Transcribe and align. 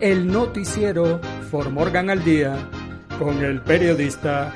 el 0.00 0.26
noticiero 0.26 1.20
For 1.50 1.68
Morgan 1.68 2.08
al 2.08 2.24
Día 2.24 2.56
con 3.18 3.44
el 3.44 3.60
periodista 3.60 4.54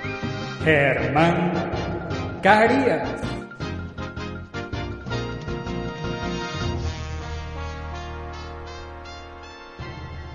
Germán 0.64 1.70
Carías. 2.42 3.20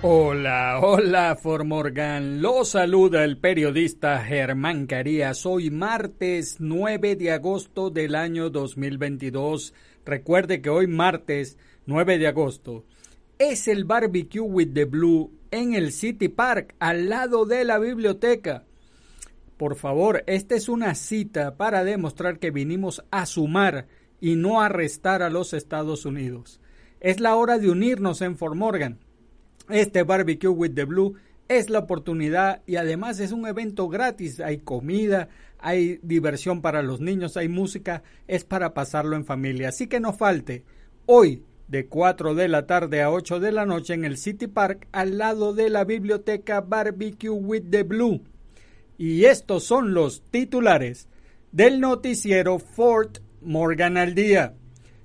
Hola, 0.02 0.78
hola 0.80 1.36
Formorgan. 1.36 2.40
Lo 2.40 2.64
saluda 2.64 3.24
el 3.24 3.36
periodista 3.36 4.20
Germán 4.20 4.86
Carías. 4.86 5.44
Hoy 5.44 5.70
martes 5.70 6.56
9 6.60 7.16
de 7.16 7.32
agosto 7.32 7.90
del 7.90 8.14
año 8.14 8.48
2022. 8.48 9.74
Recuerde 10.06 10.62
que 10.62 10.70
hoy 10.70 10.86
martes 10.86 11.58
9 11.86 12.18
de 12.18 12.28
agosto 12.28 12.84
es 13.40 13.66
el 13.66 13.84
barbecue 13.84 14.42
with 14.42 14.72
the 14.74 14.84
blue 14.84 15.32
en 15.50 15.74
el 15.74 15.90
City 15.90 16.28
Park 16.28 16.76
al 16.78 17.08
lado 17.08 17.44
de 17.46 17.64
la 17.64 17.80
biblioteca. 17.80 18.64
Por 19.56 19.74
favor, 19.74 20.22
esta 20.28 20.54
es 20.54 20.68
una 20.68 20.94
cita 20.94 21.56
para 21.56 21.82
demostrar 21.82 22.38
que 22.38 22.52
vinimos 22.52 23.02
a 23.10 23.26
sumar 23.26 23.88
y 24.20 24.36
no 24.36 24.60
a 24.60 24.68
restar 24.68 25.22
a 25.22 25.30
los 25.30 25.54
Estados 25.54 26.04
Unidos. 26.04 26.60
Es 27.00 27.18
la 27.18 27.34
hora 27.34 27.58
de 27.58 27.70
unirnos 27.70 28.20
en 28.20 28.36
Fort 28.36 28.54
Morgan 28.54 29.00
este 29.70 30.02
Barbecue 30.02 30.48
with 30.48 30.74
the 30.74 30.84
Blue 30.84 31.14
es 31.48 31.70
la 31.70 31.80
oportunidad 31.80 32.62
y 32.66 32.76
además 32.76 33.20
es 33.20 33.32
un 33.32 33.46
evento 33.46 33.88
gratis. 33.88 34.40
Hay 34.40 34.58
comida, 34.58 35.28
hay 35.58 35.98
diversión 36.02 36.60
para 36.60 36.82
los 36.82 37.00
niños, 37.00 37.36
hay 37.36 37.48
música, 37.48 38.02
es 38.28 38.44
para 38.44 38.74
pasarlo 38.74 39.16
en 39.16 39.24
familia. 39.24 39.68
Así 39.68 39.86
que 39.86 40.00
no 40.00 40.12
falte. 40.12 40.64
Hoy, 41.06 41.44
de 41.70 41.86
4 41.86 42.34
de 42.34 42.48
la 42.48 42.66
tarde 42.66 43.00
a 43.00 43.12
8 43.12 43.38
de 43.38 43.52
la 43.52 43.64
noche 43.64 43.94
en 43.94 44.04
el 44.04 44.16
City 44.16 44.48
Park, 44.48 44.88
al 44.90 45.18
lado 45.18 45.54
de 45.54 45.70
la 45.70 45.84
biblioteca 45.84 46.60
Barbecue 46.60 47.30
with 47.30 47.62
the 47.70 47.84
Blue. 47.84 48.22
Y 48.98 49.26
estos 49.26 49.64
son 49.64 49.94
los 49.94 50.22
titulares 50.32 51.08
del 51.52 51.78
noticiero 51.78 52.58
Fort 52.58 53.18
Morgan 53.40 53.96
al 53.96 54.16
día. 54.16 54.54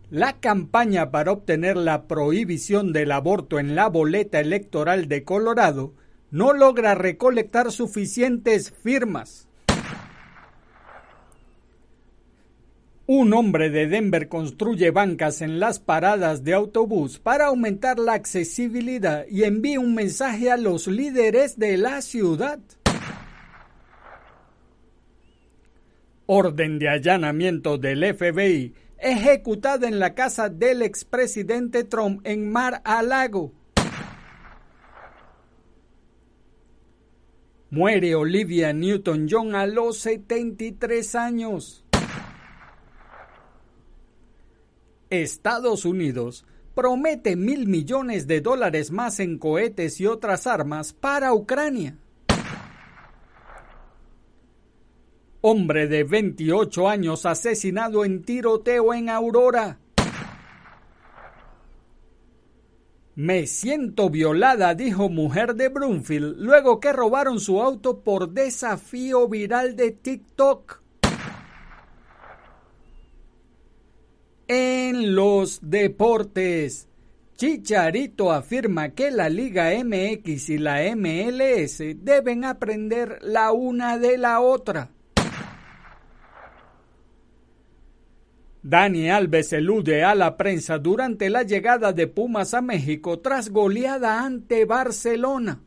La 0.10 0.40
campaña 0.40 1.12
para 1.12 1.34
obtener 1.34 1.78
la 1.78 2.08
prohibición 2.08 2.94
del 2.94 3.12
aborto 3.12 3.60
en 3.60 3.76
la 3.76 3.88
boleta 3.88 4.40
electoral 4.40 5.08
de 5.08 5.24
Colorado 5.24 5.94
no 6.32 6.52
logra 6.52 6.96
recolectar 6.96 7.72
suficientes 7.72 8.72
firmas. 8.72 9.48
Un 13.08 13.34
hombre 13.34 13.70
de 13.70 13.86
Denver 13.88 14.28
construye 14.28 14.90
bancas 14.90 15.44
en 15.44 15.60
las 15.60 15.80
paradas 15.80 16.44
de 16.44 16.54
autobús 16.54 17.20
para 17.20 17.48
aumentar 17.48 18.00
la 18.00 18.14
accesibilidad 18.14 19.28
y 19.30 19.44
envía 19.44 19.80
un 19.80 19.94
mensaje 19.94 20.50
a 20.50 20.58
los 20.58 20.88
líderes 20.88 21.60
de 21.60 21.78
la 21.78 22.02
ciudad. 22.02 22.60
Orden 26.26 26.80
de 26.80 26.90
allanamiento 26.90 27.78
del 27.78 28.16
FBI 28.16 28.74
ejecutada 28.98 29.88
en 29.88 30.00
la 30.00 30.16
casa 30.16 30.50
del 30.50 30.82
expresidente 30.82 31.84
Trump 31.84 32.22
en 32.26 32.52
Mar 32.52 32.82
a 32.84 33.04
Lago. 33.04 33.54
Muere 37.70 38.16
Olivia 38.16 38.74
Newton-John 38.74 39.54
a 39.54 39.68
los 39.68 40.00
73 40.00 41.14
años. 41.14 41.85
Estados 45.10 45.86
Unidos 45.86 46.46
promete 46.74 47.36
mil 47.36 47.68
millones 47.68 48.28
de 48.28 48.42
dólares 48.42 48.92
más 48.92 49.20
en 49.20 49.38
cohetes 49.38 50.00
y 50.02 50.08
otras 50.08 50.46
armas 50.46 50.94
para 50.94 51.34
Ucrania. 51.34 51.98
Hombre 55.42 55.88
de 55.88 56.04
28 56.04 56.90
años 56.90 57.26
asesinado 57.26 58.04
en 58.04 58.24
tiroteo 58.24 58.94
en 58.94 59.10
Aurora. 59.10 59.80
Me 63.14 63.48
siento 63.48 64.10
violada, 64.10 64.74
dijo 64.74 65.08
mujer 65.08 65.56
de 65.56 65.70
Broomfield 65.70 66.36
luego 66.38 66.82
que 66.82 66.92
robaron 66.92 67.40
su 67.40 67.62
auto 67.62 68.02
por 68.02 68.32
desafío 68.32 69.30
viral 69.30 69.78
de 69.78 69.92
TikTok. 69.92 70.82
En 74.48 75.16
los 75.16 75.60
deportes, 75.62 76.88
Chicharito 77.36 78.32
afirma 78.32 78.90
que 78.90 79.10
la 79.10 79.28
Liga 79.28 79.72
MX 79.84 80.50
y 80.50 80.58
la 80.60 80.96
MLS 80.96 81.80
deben 81.98 82.46
aprender 82.46 83.18
la 83.24 83.52
una 83.52 83.98
de 83.98 84.20
la 84.20 84.42
otra. 84.42 84.92
Dani 88.62 89.10
Alves 89.10 89.52
elude 89.54 90.04
a 90.04 90.14
la 90.16 90.38
prensa 90.38 90.78
durante 90.78 91.30
la 91.30 91.44
llegada 91.44 91.92
de 91.92 92.08
Pumas 92.08 92.54
a 92.54 92.62
México 92.62 93.20
tras 93.20 93.50
goleada 93.50 94.24
ante 94.24 94.66
Barcelona. 94.66 95.60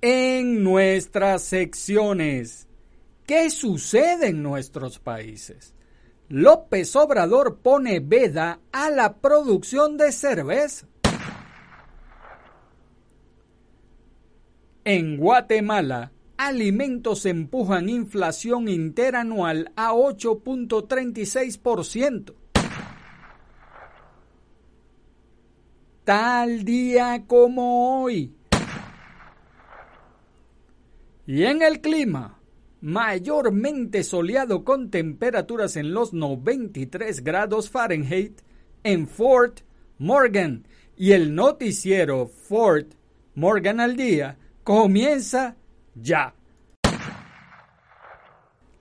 En 0.00 0.62
nuestras 0.62 1.42
secciones, 1.42 2.68
¿qué 3.26 3.50
sucede 3.50 4.28
en 4.28 4.42
nuestros 4.42 4.98
países? 4.98 5.74
López 6.28 6.96
Obrador 6.96 7.58
pone 7.58 8.00
veda 8.00 8.60
a 8.72 8.88
la 8.90 9.18
producción 9.18 9.96
de 9.96 10.10
cerveza. 10.12 10.88
En 14.84 15.16
Guatemala, 15.16 16.12
alimentos 16.36 17.24
empujan 17.26 17.88
inflación 17.88 18.68
interanual 18.68 19.72
a 19.76 19.92
8.36%. 19.92 22.34
Tal 26.04 26.64
día 26.64 27.24
como 27.26 28.02
hoy. 28.02 28.34
Y 31.26 31.44
en 31.44 31.62
el 31.62 31.80
clima, 31.80 32.38
mayormente 32.84 34.04
soleado 34.04 34.62
con 34.62 34.90
temperaturas 34.90 35.76
en 35.76 35.94
los 35.94 36.12
93 36.12 37.24
grados 37.24 37.70
Fahrenheit 37.70 38.42
en 38.82 39.08
Fort 39.08 39.60
Morgan. 39.96 40.66
Y 40.94 41.12
el 41.12 41.34
noticiero 41.34 42.26
Fort 42.26 42.92
Morgan 43.36 43.80
al 43.80 43.96
día 43.96 44.36
comienza 44.62 45.56
ya. 45.94 46.34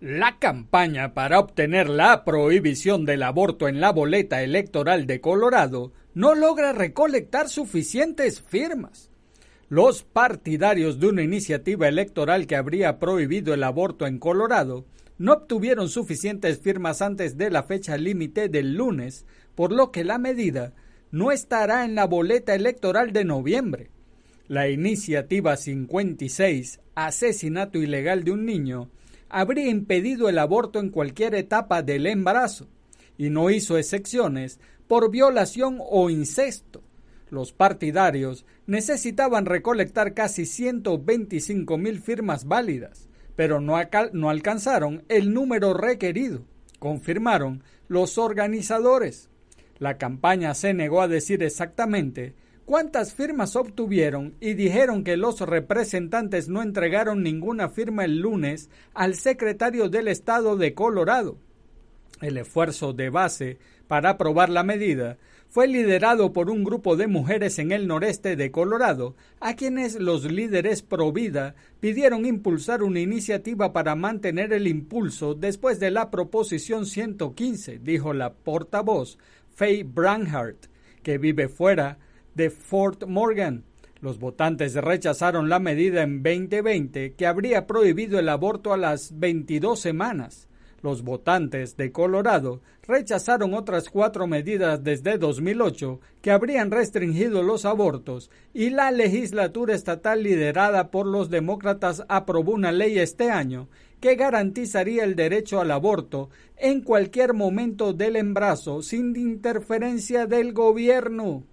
La 0.02 0.38
campaña 0.38 1.14
para 1.14 1.40
obtener 1.40 1.88
la 1.88 2.26
prohibición 2.26 3.06
del 3.06 3.24
aborto 3.24 3.70
en 3.70 3.80
la 3.80 3.94
boleta 3.94 4.44
electoral 4.44 5.08
de 5.08 5.22
Colorado 5.22 5.94
no 6.14 6.36
logra 6.36 6.74
recolectar 6.74 7.48
suficientes 7.48 8.42
firmas. 8.42 9.13
Los 9.70 10.04
partidarios 10.04 11.00
de 11.00 11.08
una 11.08 11.24
iniciativa 11.24 11.88
electoral 11.88 12.48
que 12.48 12.56
habría 12.56 13.00
prohibido 13.00 13.54
el 13.54 13.64
aborto 13.64 14.06
en 14.06 14.20
Colorado 14.20 14.86
no 15.18 15.34
obtuvieron 15.34 15.90
suficientes 15.90 16.60
firmas 16.60 17.02
antes 17.02 17.38
de 17.38 17.50
la 17.50 17.64
fecha 17.64 17.98
límite 17.98 18.50
del 18.50 18.76
lunes, 18.76 19.26
por 19.56 19.72
lo 19.72 19.92
que 19.92 20.04
la 20.04 20.18
medida 20.18 20.74
no 21.12 21.32
estará 21.32 21.86
en 21.86 21.96
la 21.96 22.06
boleta 22.06 22.56
electoral 22.56 23.14
de 23.14 23.24
noviembre. 23.24 23.90
La 24.48 24.68
iniciativa 24.68 25.56
56, 25.56 26.80
asesinato 26.96 27.78
ilegal 27.78 28.24
de 28.24 28.32
un 28.32 28.46
niño, 28.46 28.90
habría 29.30 29.70
impedido 29.70 30.28
el 30.28 30.38
aborto 30.38 30.80
en 30.80 30.90
cualquier 30.90 31.36
etapa 31.36 31.82
del 31.82 32.06
embarazo 32.08 32.68
y 33.18 33.30
no 33.30 33.50
hizo 33.50 33.78
excepciones 33.78 34.60
por 34.88 35.10
violación 35.10 35.78
o 35.80 36.10
incesto. 36.10 36.84
Los 37.30 37.54
partidarios 37.54 38.46
necesitaban 38.66 39.46
recolectar 39.46 40.14
casi 40.14 40.46
125 40.46 41.78
mil 41.78 42.00
firmas 42.00 42.46
válidas, 42.46 43.10
pero 43.36 43.60
no, 43.60 43.76
no 44.14 44.30
alcanzaron 44.30 45.04
el 45.10 45.34
número 45.34 45.74
requerido, 45.74 46.46
confirmaron 46.80 47.64
los 47.88 48.18
organizadores. 48.18 49.30
La 49.80 49.98
campaña 49.98 50.54
se 50.54 50.74
negó 50.74 51.02
a 51.02 51.08
decir 51.08 51.44
exactamente 51.44 52.36
cuántas 52.66 53.14
firmas 53.14 53.56
obtuvieron 53.56 54.36
y 54.40 54.54
dijeron 54.54 55.04
que 55.04 55.18
los 55.18 55.42
representantes 55.42 56.48
no 56.48 56.62
entregaron 56.62 57.24
ninguna 57.24 57.70
firma 57.70 58.06
el 58.06 58.20
lunes 58.20 58.70
al 58.94 59.16
secretario 59.16 59.90
del 59.90 60.08
Estado 60.08 60.56
de 60.56 60.74
Colorado. 60.74 61.38
El 62.22 62.38
esfuerzo 62.38 62.94
de 62.94 63.10
base 63.10 63.58
para 63.88 64.12
aprobar 64.12 64.50
la 64.50 64.64
medida 64.64 65.18
fue 65.54 65.68
liderado 65.68 66.34
por 66.34 66.50
un 66.50 66.64
grupo 66.64 66.96
de 66.96 67.06
mujeres 67.06 67.60
en 67.60 67.72
el 67.72 67.86
noreste 67.86 68.36
de 68.36 68.50
Colorado, 68.50 69.16
a 69.40 69.56
quienes 69.56 70.00
los 70.00 70.24
líderes 70.26 70.82
pro 70.82 71.12
vida 71.12 71.54
pidieron 71.80 72.26
impulsar 72.26 72.82
una 72.82 73.02
iniciativa 73.02 73.72
para 73.72 73.94
mantener 73.94 74.52
el 74.52 74.66
impulso 74.66 75.36
después 75.36 75.80
de 75.80 75.92
la 75.92 76.10
proposición 76.10 76.88
115, 76.88 77.78
dijo 77.84 78.14
la 78.16 78.34
portavoz 78.34 79.20
Faye 79.54 79.84
Branhart, 79.84 80.58
que 81.04 81.20
vive 81.20 81.48
fuera 81.50 82.00
de 82.34 82.50
Fort 82.50 83.06
Morgan. 83.06 83.64
Los 84.02 84.18
votantes 84.18 84.74
rechazaron 84.74 85.50
la 85.50 85.60
medida 85.60 86.02
en 86.02 86.24
2020 86.24 87.14
que 87.14 87.28
habría 87.28 87.68
prohibido 87.68 88.18
el 88.18 88.30
aborto 88.30 88.74
a 88.74 88.78
las 88.78 89.20
22 89.20 89.80
semanas. 89.80 90.48
Los 90.84 91.02
votantes 91.02 91.78
de 91.78 91.94
Colorado 91.94 92.60
rechazaron 92.86 93.54
otras 93.54 93.90
cuatro 93.90 94.28
medidas 94.28 94.84
desde 94.84 95.18
2008 95.18 96.02
que 96.22 96.30
habrían 96.30 96.72
restringido 96.72 97.42
los 97.42 97.64
abortos 97.64 98.30
y 98.54 98.70
la 98.70 98.92
legislatura 98.92 99.76
estatal 99.76 100.24
liderada 100.24 100.92
por 100.92 101.06
los 101.06 101.30
demócratas 101.30 102.04
aprobó 102.10 102.52
una 102.52 102.74
ley 102.74 103.00
este 103.00 103.32
año 103.32 103.70
que 104.02 104.16
garantizaría 104.16 105.06
el 105.06 105.16
derecho 105.16 105.62
al 105.62 105.72
aborto 105.72 106.30
en 106.58 106.82
cualquier 106.82 107.34
momento 107.34 107.94
del 107.94 108.18
embarazo 108.18 108.82
sin 108.82 109.16
interferencia 109.16 110.26
del 110.26 110.52
gobierno. 110.52 111.46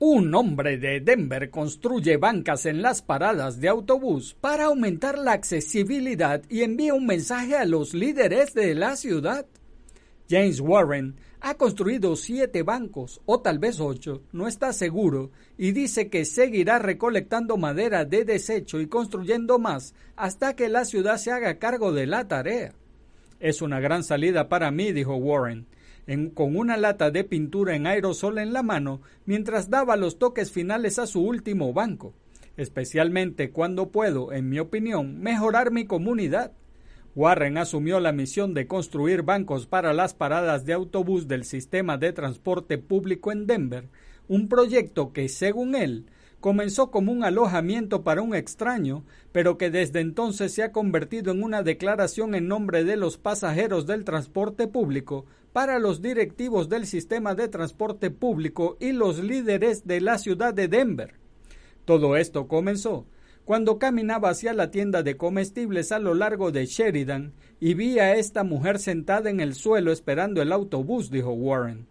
Un 0.00 0.32
hombre 0.32 0.78
de 0.78 1.00
Denver 1.00 1.50
construye 1.50 2.18
bancas 2.18 2.66
en 2.66 2.82
las 2.82 3.02
paradas 3.02 3.60
de 3.60 3.68
autobús 3.68 4.36
para 4.40 4.66
aumentar 4.66 5.18
la 5.18 5.32
accesibilidad 5.32 6.40
y 6.48 6.62
envía 6.62 6.94
un 6.94 7.04
mensaje 7.04 7.56
a 7.56 7.64
los 7.64 7.94
líderes 7.94 8.54
de 8.54 8.76
la 8.76 8.94
ciudad. 8.94 9.44
James 10.30 10.60
Warren 10.60 11.16
ha 11.40 11.54
construido 11.54 12.14
siete 12.14 12.62
bancos, 12.62 13.20
o 13.26 13.40
tal 13.40 13.58
vez 13.58 13.80
ocho, 13.80 14.22
no 14.30 14.46
está 14.46 14.72
seguro, 14.72 15.32
y 15.56 15.72
dice 15.72 16.08
que 16.08 16.24
seguirá 16.24 16.78
recolectando 16.78 17.56
madera 17.56 18.04
de 18.04 18.24
desecho 18.24 18.80
y 18.80 18.86
construyendo 18.86 19.58
más 19.58 19.94
hasta 20.14 20.54
que 20.54 20.68
la 20.68 20.84
ciudad 20.84 21.16
se 21.16 21.32
haga 21.32 21.58
cargo 21.58 21.92
de 21.92 22.06
la 22.06 22.28
tarea. 22.28 22.72
Es 23.40 23.62
una 23.62 23.80
gran 23.80 24.04
salida 24.04 24.48
para 24.48 24.70
mí, 24.70 24.92
dijo 24.92 25.16
Warren 25.16 25.66
con 26.34 26.56
una 26.56 26.78
lata 26.78 27.10
de 27.10 27.22
pintura 27.22 27.76
en 27.76 27.86
aerosol 27.86 28.38
en 28.38 28.54
la 28.54 28.62
mano 28.62 29.02
mientras 29.26 29.68
daba 29.68 29.96
los 29.96 30.18
toques 30.18 30.50
finales 30.50 30.98
a 30.98 31.06
su 31.06 31.20
último 31.20 31.74
banco, 31.74 32.14
especialmente 32.56 33.50
cuando 33.50 33.90
puedo, 33.90 34.32
en 34.32 34.48
mi 34.48 34.58
opinión, 34.58 35.20
mejorar 35.20 35.70
mi 35.70 35.84
comunidad. 35.84 36.52
Warren 37.14 37.58
asumió 37.58 38.00
la 38.00 38.12
misión 38.12 38.54
de 38.54 38.66
construir 38.66 39.22
bancos 39.22 39.66
para 39.66 39.92
las 39.92 40.14
paradas 40.14 40.64
de 40.64 40.72
autobús 40.72 41.28
del 41.28 41.44
sistema 41.44 41.98
de 41.98 42.12
transporte 42.12 42.78
público 42.78 43.30
en 43.30 43.46
Denver, 43.46 43.88
un 44.28 44.48
proyecto 44.48 45.12
que, 45.12 45.28
según 45.28 45.74
él, 45.74 46.06
comenzó 46.40 46.90
como 46.90 47.12
un 47.12 47.24
alojamiento 47.24 48.02
para 48.02 48.22
un 48.22 48.34
extraño, 48.34 49.04
pero 49.32 49.58
que 49.58 49.70
desde 49.70 50.00
entonces 50.00 50.52
se 50.52 50.62
ha 50.62 50.72
convertido 50.72 51.32
en 51.32 51.42
una 51.42 51.62
declaración 51.62 52.34
en 52.34 52.48
nombre 52.48 52.84
de 52.84 52.96
los 52.96 53.18
pasajeros 53.18 53.86
del 53.86 54.04
transporte 54.04 54.68
público 54.68 55.26
para 55.52 55.78
los 55.78 56.02
directivos 56.02 56.68
del 56.68 56.86
sistema 56.86 57.34
de 57.34 57.48
transporte 57.48 58.10
público 58.10 58.76
y 58.80 58.92
los 58.92 59.22
líderes 59.22 59.86
de 59.86 60.00
la 60.00 60.18
ciudad 60.18 60.54
de 60.54 60.68
Denver. 60.68 61.14
Todo 61.84 62.16
esto 62.16 62.46
comenzó 62.46 63.06
cuando 63.48 63.78
caminaba 63.78 64.28
hacia 64.28 64.52
la 64.52 64.70
tienda 64.70 65.02
de 65.02 65.16
comestibles 65.16 65.90
a 65.90 65.98
lo 65.98 66.12
largo 66.12 66.52
de 66.52 66.66
Sheridan 66.66 67.32
y 67.60 67.72
vi 67.72 67.98
a 67.98 68.14
esta 68.14 68.44
mujer 68.44 68.78
sentada 68.78 69.30
en 69.30 69.40
el 69.40 69.54
suelo 69.54 69.90
esperando 69.90 70.42
el 70.42 70.52
autobús, 70.52 71.10
dijo 71.10 71.32
Warren. 71.32 71.86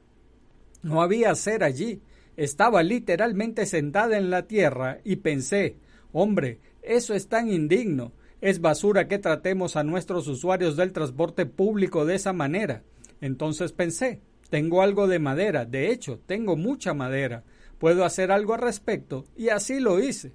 No 0.84 1.02
había 1.02 1.34
ser 1.34 1.64
allí, 1.64 2.00
estaba 2.38 2.84
literalmente 2.84 3.66
sentada 3.66 4.18
en 4.18 4.30
la 4.30 4.44
tierra 4.44 5.00
y 5.04 5.18
pensé, 5.18 5.78
hombre, 6.14 6.60
eso 6.84 7.16
es 7.16 7.28
tan 7.28 7.50
indigno. 7.50 8.14
Es 8.40 8.62
basura 8.62 9.08
que 9.08 9.18
tratemos 9.18 9.76
a 9.76 9.84
nuestros 9.84 10.28
usuarios 10.28 10.78
del 10.78 10.94
transporte 10.94 11.48
público 11.48 12.06
de 12.06 12.16
esa 12.16 12.34
manera. 12.34 12.84
Entonces 13.20 13.72
pensé, 13.72 14.22
tengo 14.52 14.84
algo 14.84 15.08
de 15.08 15.18
madera, 15.18 15.66
de 15.66 15.92
hecho, 15.92 16.20
tengo 16.28 16.56
mucha 16.56 16.94
madera. 16.94 17.44
Puedo 17.80 18.06
hacer 18.06 18.32
algo 18.32 18.54
al 18.54 18.62
respecto 18.62 19.26
y 19.36 19.50
así 19.50 19.80
lo 19.80 20.00
hice. 20.00 20.34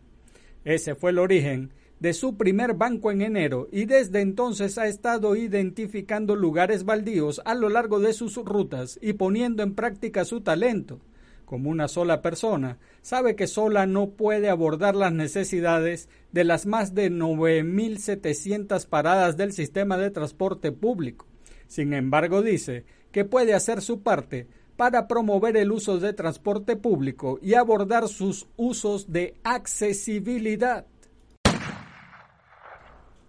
Ese 0.64 0.96
fue 0.96 1.10
el 1.10 1.20
origen 1.20 1.72
de 2.00 2.12
su 2.14 2.36
primer 2.36 2.74
banco 2.74 3.12
en 3.12 3.22
enero 3.22 3.68
y 3.70 3.84
desde 3.84 4.20
entonces 4.20 4.76
ha 4.76 4.88
estado 4.88 5.36
identificando 5.36 6.34
lugares 6.34 6.84
baldíos 6.84 7.40
a 7.44 7.54
lo 7.54 7.68
largo 7.68 8.00
de 8.00 8.12
sus 8.12 8.34
rutas 8.34 8.98
y 9.00 9.12
poniendo 9.12 9.62
en 9.62 9.76
práctica 9.76 10.24
su 10.24 10.40
talento 10.40 11.00
como 11.44 11.70
una 11.70 11.88
sola 11.88 12.22
persona, 12.22 12.78
sabe 13.02 13.36
que 13.36 13.46
sola 13.46 13.86
no 13.86 14.10
puede 14.10 14.48
abordar 14.48 14.94
las 14.94 15.12
necesidades 15.12 16.08
de 16.32 16.44
las 16.44 16.66
más 16.66 16.94
de 16.94 17.10
9.700 17.10 18.86
paradas 18.86 19.36
del 19.36 19.52
sistema 19.52 19.98
de 19.98 20.10
transporte 20.10 20.72
público. 20.72 21.26
Sin 21.66 21.92
embargo, 21.92 22.42
dice 22.42 22.84
que 23.12 23.24
puede 23.24 23.54
hacer 23.54 23.82
su 23.82 24.02
parte 24.02 24.48
para 24.76 25.06
promover 25.06 25.56
el 25.56 25.70
uso 25.70 25.98
de 25.98 26.12
transporte 26.12 26.76
público 26.76 27.38
y 27.42 27.54
abordar 27.54 28.08
sus 28.08 28.48
usos 28.56 29.12
de 29.12 29.36
accesibilidad. 29.44 30.86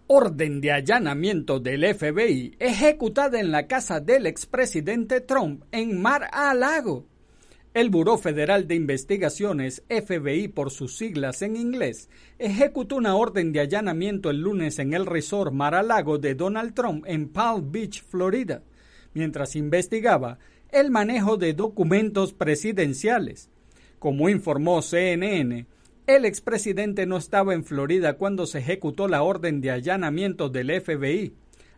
Orden 0.08 0.62
de 0.62 0.72
allanamiento 0.72 1.60
del 1.60 1.93
FBI 1.96 2.55
ejecutada 2.60 3.39
en 3.39 3.51
la 3.51 3.67
casa 3.67 4.00
del 4.00 4.25
expresidente 4.25 5.22
Trump 5.22 5.63
en 5.72 6.01
Mar-a-Lago. 6.01 7.05
El 7.74 7.89
Buró 7.89 8.20
Federal 8.20 8.68
de 8.68 8.75
Investigaciones, 8.75 9.82
FBI 9.89 10.48
por 10.50 10.70
sus 10.70 10.96
siglas 10.96 11.42
en 11.42 11.56
inglés, 11.56 12.08
ejecutó 12.38 12.98
una 12.98 13.15
orden 13.15 13.51
de 13.51 13.62
allanamiento 13.62 14.30
el 14.30 14.42
lunes 14.42 14.77
en 14.77 14.94
el 14.94 15.08
resort 15.08 15.51
Mar-a-Lago 15.51 16.20
de 16.20 16.36
Donald 16.36 16.75
Trump 16.75 17.03
en 17.08 17.30
Palm 17.30 17.72
Beach, 17.72 18.03
Florida, 18.03 18.62
mientras 19.15 19.56
investigaba 19.56 20.38
el 20.70 20.92
manejo 20.92 21.38
de 21.38 21.56
documentos 21.56 22.34
presidenciales. 22.34 23.50
Como 23.98 24.30
informó 24.30 24.84
CNN, 24.84 25.65
el 26.06 26.25
expresidente 26.25 27.08
no 27.08 27.18
estaba 27.18 27.56
en 27.56 27.63
Florida 27.63 28.18
cuando 28.18 28.46
se 28.46 28.60
ejecutó 28.60 29.08
la 29.08 29.24
orden 29.24 29.62
de 29.62 29.72
allanamiento 29.72 30.48
del 30.50 30.80
FBI. 30.80 31.34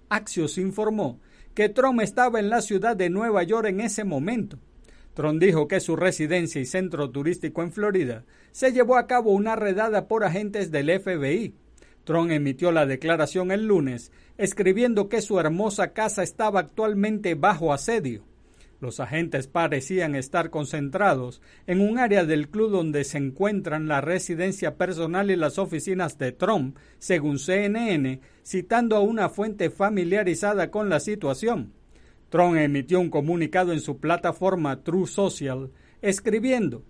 Axios 0.10 0.58
informó 0.58 1.22
que 1.54 1.70
Trump 1.70 2.02
estaba 2.02 2.42
en 2.42 2.50
la 2.50 2.62
ciudad 2.62 2.98
de 2.98 3.10
Nueva 3.10 3.44
York 3.44 3.70
en 3.70 3.80
ese 3.80 4.04
momento 4.04 4.60
Tron 5.16 5.40
dijo 5.40 5.70
que 5.70 5.80
su 5.80 5.96
residencia 5.96 6.60
y 6.62 6.66
centro 6.66 7.10
turístico 7.10 7.64
en 7.64 7.72
Florida 7.72 8.26
se 8.52 8.74
llevó 8.74 8.98
a 8.98 9.08
cabo 9.08 9.32
una 9.32 9.56
redada 9.56 10.10
por 10.10 10.26
agentes 10.26 10.72
del 10.72 10.92
FBI. 11.00 11.56
Tron 12.04 12.32
emitió 12.32 12.74
la 12.74 12.86
declaración 12.86 13.50
el 13.52 13.66
lunes, 13.66 14.12
escribiendo 14.38 15.08
que 15.08 15.22
su 15.22 15.40
hermosa 15.40 15.94
casa 15.94 16.22
estaba 16.22 16.60
actualmente 16.60 17.34
bajo 17.34 17.74
asedio. 17.74 18.26
Los 18.82 19.00
agentes 19.00 19.48
parecían 19.48 20.16
estar 20.16 20.50
concentrados 20.50 21.42
en 21.66 21.80
un 21.80 21.98
área 21.98 22.26
del 22.26 22.50
club 22.50 22.72
donde 22.72 23.06
se 23.06 23.18
encuentran 23.18 23.88
la 23.88 24.02
residencia 24.02 24.76
personal 24.76 25.32
y 25.32 25.38
las 25.38 25.58
oficinas 25.58 26.18
de 26.18 26.34
Trump, 26.34 26.78
según 27.00 27.40
CNN, 27.40 28.20
citando 28.44 28.98
a 28.98 29.00
una 29.00 29.30
fuente 29.30 29.70
familiarizada 29.70 30.72
con 30.72 30.90
la 30.90 31.00
situación. 31.00 31.72
Trump 32.29 32.58
emitió 32.58 33.00
un 33.00 33.10
comunicado 33.10 33.72
en 33.72 33.82
su 33.82 34.00
plataforma 34.00 34.84
True 34.84 35.08
Social, 35.08 35.72
escribiendo 36.01 36.84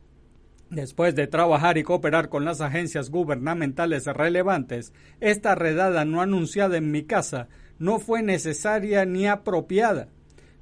Después 0.69 1.13
de 1.13 1.27
trabajar 1.27 1.77
y 1.77 1.83
cooperar 1.83 2.27
con 2.29 2.43
las 2.43 2.59
agencias 2.59 3.11
gubernamentales 3.11 4.05
relevantes, 4.07 4.93
esta 5.19 5.53
redada 5.53 6.05
no 6.05 6.21
anunciada 6.21 6.77
en 6.77 6.91
mi 6.91 7.03
casa 7.03 7.47
no 7.77 7.99
fue 7.99 8.23
necesaria 8.23 9.05
ni 9.05 9.27
apropiada. 9.27 10.09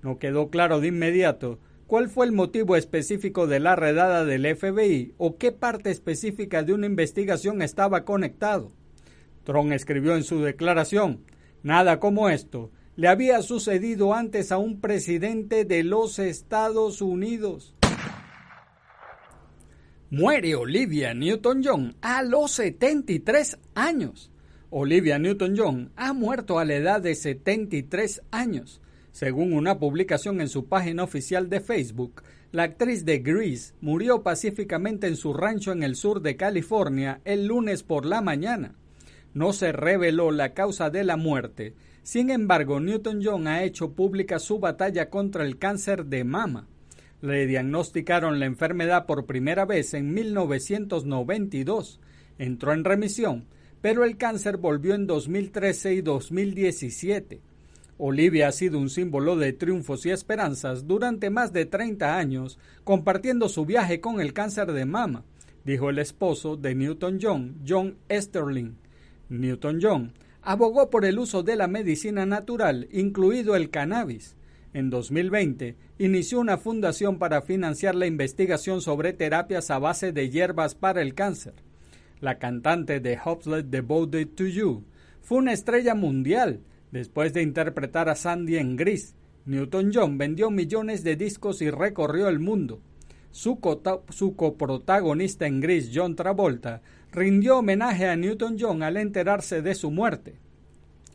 No 0.01 0.19
quedó 0.19 0.49
claro 0.49 0.81
de 0.81 0.89
inmediato 0.89 1.59
cuál 1.87 2.09
fue 2.09 2.25
el 2.25 2.33
motivo 2.33 2.75
específico 2.75 3.47
de 3.47 3.61
la 3.61 3.77
redada 3.77 4.25
del 4.25 4.55
FBI 4.55 5.13
o 5.17 5.37
qué 5.37 5.53
parte 5.53 5.89
específica 5.89 6.63
de 6.63 6.73
una 6.73 6.85
investigación 6.85 7.61
estaba 7.61 8.03
conectado. 8.03 8.73
Trump 9.45 9.71
escribió 9.71 10.15
en 10.15 10.23
su 10.23 10.41
declaración, 10.41 11.21
nada 11.63 11.99
como 11.99 12.29
esto 12.29 12.71
le 12.95 13.07
había 13.07 13.41
sucedido 13.41 14.13
antes 14.13 14.51
a 14.51 14.57
un 14.57 14.79
presidente 14.79 15.65
de 15.65 15.83
los 15.83 16.19
Estados 16.19 17.01
Unidos. 17.01 17.75
Muere 20.11 20.53
Olivia 20.53 21.15
Newton-John 21.15 21.95
a 22.01 22.21
los 22.21 22.51
73 22.51 23.57
años. 23.73 24.31
Olivia 24.69 25.17
Newton-John 25.17 25.91
ha 25.95 26.13
muerto 26.13 26.59
a 26.59 26.65
la 26.65 26.75
edad 26.75 27.01
de 27.01 27.15
73 27.15 28.21
años. 28.29 28.79
Según 29.11 29.53
una 29.53 29.79
publicación 29.79 30.39
en 30.41 30.49
su 30.49 30.67
página 30.67 31.03
oficial 31.03 31.49
de 31.49 31.61
Facebook, 31.61 32.21
la 32.51 32.63
actriz 32.63 33.05
de 33.05 33.19
Grease 33.19 33.73
murió 33.81 34.21
pacíficamente 34.21 35.07
en 35.07 35.15
su 35.15 35.33
rancho 35.33 35.71
en 35.71 35.81
el 35.81 35.95
sur 35.95 36.21
de 36.21 36.35
California 36.35 37.21
el 37.25 37.47
lunes 37.47 37.81
por 37.81 38.05
la 38.05 38.21
mañana. 38.21 38.75
No 39.33 39.51
se 39.53 39.71
reveló 39.71 40.29
la 40.29 40.53
causa 40.53 40.91
de 40.91 41.03
la 41.03 41.17
muerte. 41.17 41.73
Sin 42.03 42.29
embargo, 42.29 42.81
Newton-John 42.81 43.47
ha 43.47 43.63
hecho 43.63 43.93
pública 43.93 44.37
su 44.37 44.59
batalla 44.59 45.09
contra 45.09 45.45
el 45.45 45.57
cáncer 45.57 46.05
de 46.05 46.25
mama. 46.25 46.67
Le 47.21 47.47
diagnosticaron 47.47 48.41
la 48.41 48.45
enfermedad 48.45 49.05
por 49.05 49.25
primera 49.25 49.65
vez 49.65 49.93
en 49.93 50.13
1992. 50.13 52.01
Entró 52.37 52.73
en 52.73 52.83
remisión, 52.83 53.45
pero 53.81 54.03
el 54.03 54.17
cáncer 54.17 54.57
volvió 54.57 54.95
en 54.95 55.07
2013 55.07 55.93
y 55.93 56.01
2017. 56.01 57.41
Olivia 57.97 58.49
ha 58.49 58.51
sido 58.51 58.79
un 58.79 58.89
símbolo 58.89 59.37
de 59.37 59.53
triunfos 59.53 60.05
y 60.05 60.09
esperanzas 60.09 60.85
durante 60.85 61.29
más 61.29 61.53
de 61.53 61.65
30 61.65 62.17
años, 62.17 62.59
compartiendo 62.83 63.47
su 63.47 63.65
viaje 63.65 64.01
con 64.01 64.19
el 64.19 64.33
cáncer 64.33 64.73
de 64.73 64.83
mama, 64.83 65.23
dijo 65.63 65.89
el 65.89 65.99
esposo 65.99 66.57
de 66.57 66.75
Newton-John, 66.75 67.61
John 67.65 67.95
Esterling. 68.09 68.75
Newton-John 69.29 70.11
abogó 70.43 70.89
por 70.89 71.05
el 71.05 71.19
uso 71.19 71.43
de 71.43 71.55
la 71.55 71.67
medicina 71.67 72.25
natural, 72.25 72.87
incluido 72.91 73.55
el 73.55 73.69
cannabis. 73.69 74.35
En 74.73 74.89
2020, 74.89 75.75
inició 75.99 76.39
una 76.39 76.57
fundación 76.57 77.19
para 77.19 77.41
financiar 77.41 77.95
la 77.95 78.07
investigación 78.07 78.81
sobre 78.81 79.13
terapias 79.13 79.71
a 79.71 79.79
base 79.79 80.11
de 80.11 80.29
hierbas 80.29 80.75
para 80.75 81.01
el 81.01 81.13
cáncer. 81.13 81.53
La 82.19 82.39
cantante 82.39 82.99
de 82.99 83.19
Hopeless 83.23 83.69
Devoted 83.69 84.29
to 84.29 84.45
You 84.45 84.83
fue 85.21 85.39
una 85.39 85.53
estrella 85.53 85.95
mundial 85.95 86.61
Después 86.93 87.33
de 87.33 87.41
interpretar 87.41 88.07
a 88.07 88.13
Sandy 88.13 88.57
en 88.57 88.75
Gris, 88.75 89.15
Newton-John 89.47 90.19
vendió 90.19 90.51
millones 90.51 91.03
de 91.03 91.15
discos 91.15 91.59
y 91.63 91.71
recorrió 91.71 92.29
el 92.29 92.37
mundo. 92.37 92.81
Su, 93.31 93.59
coprotagonista 93.59 95.47
en 95.47 95.59
Gris, 95.59 95.89
John 95.91 96.15
Travolta, 96.15 96.83
rindió 97.13 97.59
homenaje 97.59 98.07
a 98.07 98.15
Newton-John 98.15 98.83
al 98.83 98.97
enterarse 98.97 99.61
de 99.61 99.75
su 99.75 99.91
muerte. 99.91 100.35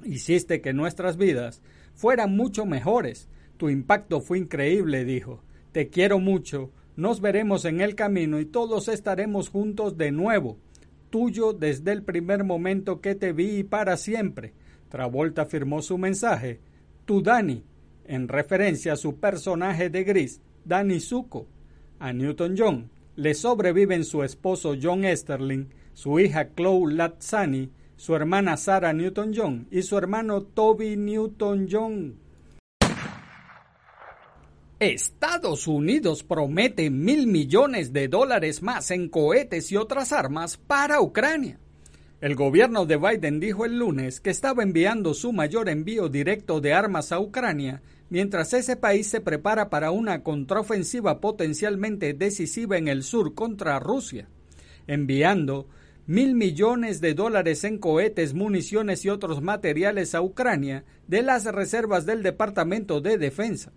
Hiciste 0.05 0.61
que 0.61 0.73
nuestras 0.73 1.17
vidas 1.17 1.61
fueran 1.95 2.37
mucho 2.37 2.65
mejores. 2.65 3.29
Tu 3.57 3.69
impacto 3.69 4.21
fue 4.21 4.39
increíble, 4.39 5.05
dijo. 5.05 5.43
Te 5.73 5.89
quiero 5.89 6.21
mucho. 6.21 6.71
Nos 6.97 7.21
veremos 7.21 7.65
en 7.65 7.81
el 7.81 7.97
camino 7.97 8.39
y 8.41 8.47
todos 8.47 8.89
estaremos 8.89 9.49
juntos 9.49 9.99
de 9.99 10.13
nuevo. 10.13 10.57
Tuyo 11.11 11.53
desde 11.53 11.93
el 11.93 12.03
primer 12.03 12.45
momento 12.45 13.01
que 13.01 13.15
te 13.15 13.33
vi 13.33 13.59
y 13.59 13.65
para 13.65 13.97
siempre. 13.97 14.53
Travolta 14.89 15.47
firmó 15.47 15.83
su 15.83 15.99
mensaje, 15.99 16.61
Tu 17.05 17.23
Danny, 17.23 17.65
en 18.05 18.29
referencia 18.29 18.95
a 18.95 18.97
su 18.97 19.17
personaje 19.17 19.91
de 19.91 20.05
gris, 20.05 20.41
Danny 20.65 21.01
Zuko. 21.01 21.47
A 21.99 22.13
Newton-John 22.13 22.91
le 23.17 23.35
sobreviven 23.35 24.05
su 24.05 24.23
esposo 24.23 24.75
John 24.81 25.05
Esterling, 25.05 25.67
su 25.99 26.21
hija 26.21 26.55
Chloe 26.55 26.95
Latzani, 26.95 27.73
su 27.97 28.15
hermana 28.15 28.57
Sarah 28.57 28.93
Newton-John 28.93 29.67
y 29.73 29.83
su 29.83 29.99
hermano 29.99 30.43
Toby 30.43 30.97
Newton-John. 30.97 32.17
Estados 34.79 35.67
Unidos 35.67 36.23
promete 36.23 36.89
mil 36.89 37.27
millones 37.27 37.93
de 37.93 38.07
dólares 38.07 38.63
más 38.63 38.93
en 38.93 39.09
cohetes 39.09 39.73
y 39.73 39.77
otras 39.77 40.13
armas 40.13 40.57
para 40.57 41.01
Ucrania. 41.01 41.59
El 42.21 42.37
gobierno 42.37 42.87
de 42.87 42.97
Biden 42.97 43.41
dijo 43.41 43.65
el 43.65 43.81
lunes 43.81 44.21
que 44.21 44.31
estaba 44.31 44.63
enviando 44.63 45.15
su 45.15 45.33
mayor 45.33 45.69
envío 45.69 46.09
directo 46.09 46.61
de 46.61 46.75
armas 46.75 47.11
a 47.11 47.19
Ucrania 47.19 47.83
mientras 48.09 48.53
ese 48.55 48.77
país 48.77 49.09
se 49.09 49.21
prepara 49.21 49.69
para 49.69 49.91
una 49.91 50.23
contraofensiva 50.23 51.21
potencialmente 51.21 52.15
decisiva 52.15 52.79
en 52.79 52.87
el 52.87 53.03
sur 53.03 53.35
contra 53.35 53.81
Rusia, 53.81 54.29
enviando 54.87 55.67
mil 56.09 56.35
millones 56.35 57.03
de 57.03 57.13
dólares 57.13 57.65
en 57.65 57.77
cohetes, 57.77 58.33
municiones 58.33 59.05
y 59.05 59.11
otros 59.11 59.43
materiales 59.43 60.15
a 60.15 60.23
Ucrania 60.23 60.87
de 61.07 61.21
las 61.21 61.45
reservas 61.45 62.07
del 62.07 62.23
Departamento 62.23 63.03
de 63.03 63.19
Defensa. 63.19 63.73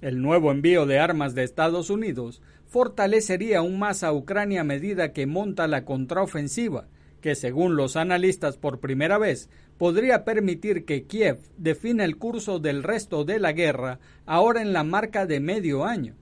El 0.00 0.20
nuevo 0.20 0.50
envío 0.50 0.84
de 0.84 0.98
armas 0.98 1.36
de 1.36 1.44
Estados 1.44 1.88
Unidos 1.88 2.42
fortalecería 2.66 3.58
aún 3.58 3.78
más 3.78 4.02
a 4.02 4.12
Ucrania 4.12 4.62
a 4.62 4.64
medida 4.64 5.12
que 5.12 5.28
monta 5.28 5.68
la 5.68 5.84
contraofensiva, 5.84 6.88
que 7.20 7.36
según 7.36 7.76
los 7.76 7.94
analistas 7.94 8.56
por 8.56 8.80
primera 8.80 9.16
vez 9.18 9.48
podría 9.78 10.24
permitir 10.24 10.84
que 10.84 11.04
Kiev 11.04 11.38
defina 11.56 12.04
el 12.04 12.16
curso 12.16 12.58
del 12.58 12.82
resto 12.82 13.24
de 13.24 13.38
la 13.38 13.52
guerra 13.52 14.00
ahora 14.26 14.60
en 14.60 14.72
la 14.72 14.82
marca 14.82 15.24
de 15.24 15.38
medio 15.38 15.84
año. 15.84 16.16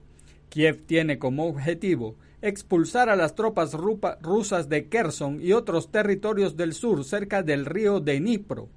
Kiev 0.49 0.83
tiene 0.85 1.17
como 1.17 1.47
objetivo 1.47 2.17
expulsar 2.41 3.09
a 3.09 3.15
las 3.15 3.35
tropas 3.35 3.73
rusas 3.73 4.69
de 4.69 4.87
Kherson 4.87 5.41
y 5.41 5.51
otros 5.51 5.91
territorios 5.91 6.55
del 6.55 6.73
sur 6.73 7.03
cerca 7.03 7.43
del 7.43 7.65
río 7.65 7.99
Dnipro. 7.99 8.69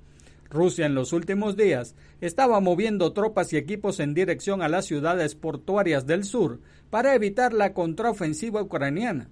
Rusia 0.51 0.87
en 0.87 0.95
los 0.95 1.13
últimos 1.13 1.57
días 1.57 1.95
estaba 2.21 2.61
moviendo 2.61 3.13
tropas 3.13 3.53
y 3.53 3.57
equipos 3.57 4.01
en 4.01 4.15
dirección 4.15 4.63
a 4.63 4.69
las 4.69 4.85
ciudades 4.85 5.35
portuarias 5.35 6.07
del 6.07 6.25
sur 6.25 6.61
para 6.91 7.15
evitar 7.15 7.55
la 7.55 7.73
contraofensiva 7.73 8.63
ucraniana. 8.63 9.31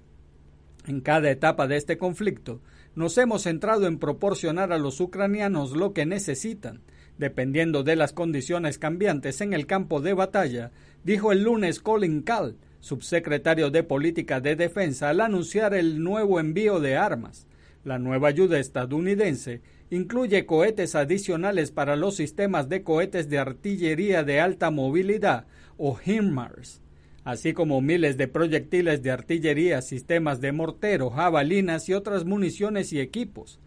En 0.87 1.03
cada 1.03 1.31
etapa 1.31 1.67
de 1.67 1.77
este 1.77 1.99
conflicto, 1.99 2.63
nos 2.95 3.19
hemos 3.19 3.43
centrado 3.43 3.87
en 3.87 3.99
proporcionar 3.99 4.73
a 4.73 4.79
los 4.79 5.01
ucranianos 5.01 5.73
lo 5.73 5.93
que 5.93 6.07
necesitan, 6.07 6.81
dependiendo 7.19 7.83
de 7.83 7.97
las 7.97 8.15
condiciones 8.15 8.79
cambiantes 8.79 9.43
en 9.43 9.53
el 9.53 9.67
campo 9.67 10.01
de 10.01 10.15
batalla, 10.15 10.71
dijo 11.05 11.33
el 11.33 11.43
lunes 11.43 11.81
Colin 11.81 12.23
Kahl, 12.23 12.57
subsecretario 12.81 13.71
de 13.71 13.83
Política 13.83 14.41
de 14.41 14.57
Defensa, 14.57 15.11
al 15.11 15.21
anunciar 15.21 15.75
el 15.75 16.03
nuevo 16.03 16.41
envío 16.41 16.81
de 16.81 16.97
armas. 16.97 17.47
La 17.85 17.99
nueva 17.99 18.29
ayuda 18.29 18.59
estadounidense 18.59 19.63
incluye 19.91 20.47
cohetes 20.47 20.95
adicionales 20.95 21.71
para 21.71 21.97
los 21.97 22.17
sistemas 22.17 22.69
de 22.69 22.83
cohetes 22.83 23.29
de 23.29 23.39
artillería 23.39 24.23
de 24.23 24.41
alta 24.41 24.71
movilidad 24.71 25.47
o 25.77 25.99
HIMARS, 25.99 26.81
así 27.25 27.53
como 27.53 27.81
miles 27.81 28.17
de 28.17 28.29
proyectiles 28.29 29.03
de 29.03 29.11
artillería, 29.11 29.83
sistemas 29.83 30.41
de 30.41 30.53
mortero, 30.53 31.11
jabalinas 31.11 31.89
y 31.89 31.95
otras 31.95 32.25
municiones 32.25 32.93
y 32.93 33.01
equipos. 33.01 33.59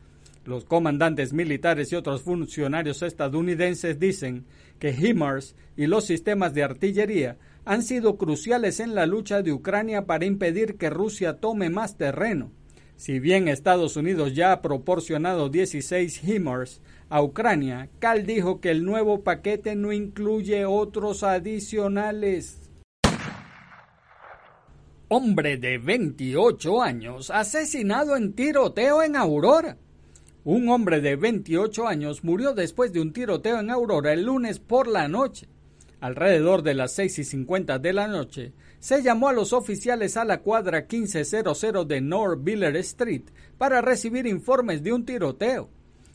Los 0.46 0.66
comandantes 0.66 1.34
militares 1.34 1.92
y 1.92 1.96
otros 1.96 2.22
funcionarios 2.22 3.02
estadounidenses 3.02 4.00
dicen 4.00 4.46
que 4.78 4.94
HIMARS 4.94 5.56
y 5.78 5.88
los 5.88 6.06
sistemas 6.06 6.54
de 6.54 6.64
artillería 6.64 7.38
han 7.66 7.84
sido 7.84 8.18
cruciales 8.18 8.80
en 8.80 8.96
la 8.96 9.06
lucha 9.06 9.42
de 9.42 9.54
Ucrania 9.54 10.06
para 10.06 10.26
impedir 10.26 10.78
que 10.78 10.90
Rusia 10.90 11.38
tome 11.38 11.70
más 11.70 11.98
terreno. 11.98 12.52
Si 12.96 13.20
bien 13.20 13.48
Estados 13.48 13.98
Unidos 13.98 14.36
ya 14.36 14.52
ha 14.52 14.62
proporcionado 14.62 15.50
16 15.50 16.24
HIMARS 16.24 16.82
a 17.10 17.22
Ucrania, 17.22 17.90
Cal 18.00 18.26
dijo 18.26 18.62
que 18.62 18.72
el 18.72 18.86
nuevo 18.86 19.24
paquete 19.24 19.76
no 19.76 19.92
incluye 19.92 20.66
otros 20.66 21.24
adicionales. 21.24 22.60
Hombre 25.10 25.58
de 25.58 25.78
28 25.78 26.82
años 26.82 27.30
asesinado 27.30 28.16
en 28.16 28.34
tiroteo 28.34 29.04
en 29.04 29.16
Aurora. 29.16 29.78
Un 30.44 30.70
hombre 30.70 31.02
de 31.02 31.16
28 31.16 31.88
años 31.88 32.24
murió 32.24 32.54
después 32.54 32.94
de 32.94 33.02
un 33.02 33.14
tiroteo 33.14 33.60
en 33.60 33.70
Aurora 33.70 34.14
el 34.14 34.26
lunes 34.26 34.60
por 34.60 34.88
la 34.88 35.08
noche. 35.08 35.48
Alrededor 36.04 36.64
de 36.64 36.74
las 36.74 36.92
6 36.96 37.20
y 37.20 37.24
50 37.24 37.80
de 37.80 37.94
la 37.94 38.10
noche, 38.10 38.52
se 38.80 39.02
llamó 39.02 39.30
a 39.30 39.32
los 39.32 39.54
oficiales 39.54 40.18
a 40.18 40.26
la 40.26 40.42
cuadra 40.42 40.82
1500 40.82 41.88
de 41.88 42.02
North 42.02 42.44
Biller 42.44 42.76
Street 42.76 43.22
para 43.58 43.80
recibir 43.80 44.28
informes 44.28 44.84
de 44.84 44.92
un 44.92 45.06
tiroteo. 45.06 45.70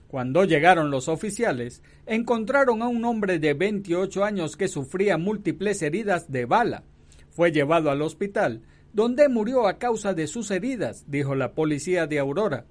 Cuando 0.06 0.44
llegaron 0.44 0.90
los 0.90 1.08
oficiales, 1.08 1.82
encontraron 2.04 2.82
a 2.82 2.88
un 2.88 3.02
hombre 3.06 3.38
de 3.38 3.54
28 3.54 4.24
años 4.24 4.58
que 4.58 4.68
sufría 4.68 5.16
múltiples 5.16 5.80
heridas 5.80 6.30
de 6.30 6.44
bala. 6.44 6.84
Fue 7.30 7.50
llevado 7.50 7.90
al 7.90 8.02
hospital, 8.02 8.60
donde 8.92 9.30
murió 9.30 9.66
a 9.66 9.78
causa 9.78 10.12
de 10.12 10.26
sus 10.26 10.50
heridas, 10.50 11.06
dijo 11.06 11.34
la 11.34 11.54
policía 11.54 12.06
de 12.06 12.18
Aurora. 12.18 12.66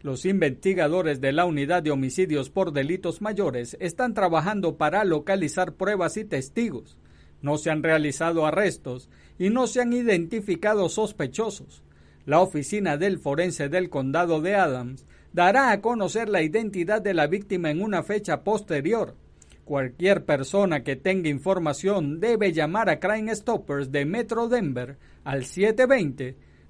Los 0.00 0.26
investigadores 0.26 1.20
de 1.20 1.32
la 1.32 1.44
Unidad 1.44 1.82
de 1.82 1.90
Homicidios 1.90 2.50
por 2.50 2.72
Delitos 2.72 3.20
Mayores 3.20 3.76
están 3.80 4.14
trabajando 4.14 4.76
para 4.76 5.04
localizar 5.04 5.72
pruebas 5.72 6.16
y 6.16 6.24
testigos. 6.24 6.96
No 7.42 7.58
se 7.58 7.70
han 7.70 7.82
realizado 7.82 8.46
arrestos 8.46 9.10
y 9.40 9.50
no 9.50 9.66
se 9.66 9.80
han 9.80 9.92
identificado 9.92 10.88
sospechosos. 10.88 11.82
La 12.26 12.40
oficina 12.40 12.96
del 12.96 13.18
forense 13.18 13.68
del 13.68 13.90
condado 13.90 14.40
de 14.40 14.54
Adams 14.54 15.04
dará 15.32 15.72
a 15.72 15.80
conocer 15.80 16.28
la 16.28 16.42
identidad 16.42 17.02
de 17.02 17.14
la 17.14 17.26
víctima 17.26 17.70
en 17.70 17.82
una 17.82 18.04
fecha 18.04 18.44
posterior. 18.44 19.16
Cualquier 19.64 20.24
persona 20.24 20.84
que 20.84 20.94
tenga 20.94 21.28
información 21.28 22.20
debe 22.20 22.52
llamar 22.52 22.88
a 22.88 23.00
Crime 23.00 23.34
Stoppers 23.34 23.90
de 23.90 24.04
Metro 24.04 24.48
Denver 24.48 24.96
al 25.24 25.44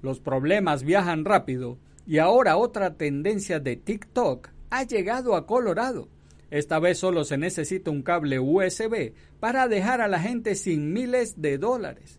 Los 0.00 0.20
problemas 0.20 0.84
viajan 0.84 1.26
rápido 1.26 1.76
y 2.06 2.16
ahora 2.18 2.56
otra 2.56 2.94
tendencia 2.94 3.60
de 3.60 3.76
TikTok 3.76 4.48
ha 4.70 4.84
llegado 4.84 5.36
a 5.36 5.46
Colorado. 5.46 6.08
Esta 6.50 6.78
vez 6.78 6.98
solo 6.98 7.24
se 7.24 7.36
necesita 7.36 7.90
un 7.90 8.02
cable 8.02 8.38
USB 8.38 9.12
para 9.38 9.68
dejar 9.68 10.00
a 10.00 10.08
la 10.08 10.18
gente 10.18 10.54
sin 10.54 10.94
miles 10.94 11.42
de 11.42 11.58
dólares. 11.58 12.18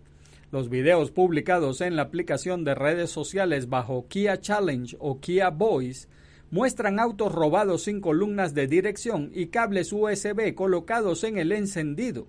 Los 0.51 0.69
videos 0.69 1.11
publicados 1.11 1.79
en 1.81 1.95
la 1.95 2.01
aplicación 2.01 2.63
de 2.63 2.73
redes 2.73 3.11
sociales 3.11 3.69
bajo 3.69 4.07
Kia 4.07 4.41
Challenge 4.41 4.97
o 4.99 5.19
Kia 5.19 5.51
Voice 5.51 6.07
muestran 6.49 6.99
autos 6.99 7.31
robados 7.31 7.83
sin 7.83 8.01
columnas 8.01 8.55
de 8.55 8.65
dirección 8.65 9.29
y 9.31 9.47
cables 9.47 9.93
USB 9.93 10.55
colocados 10.55 11.23
en 11.23 11.37
el 11.37 11.51
encendido. 11.51 12.27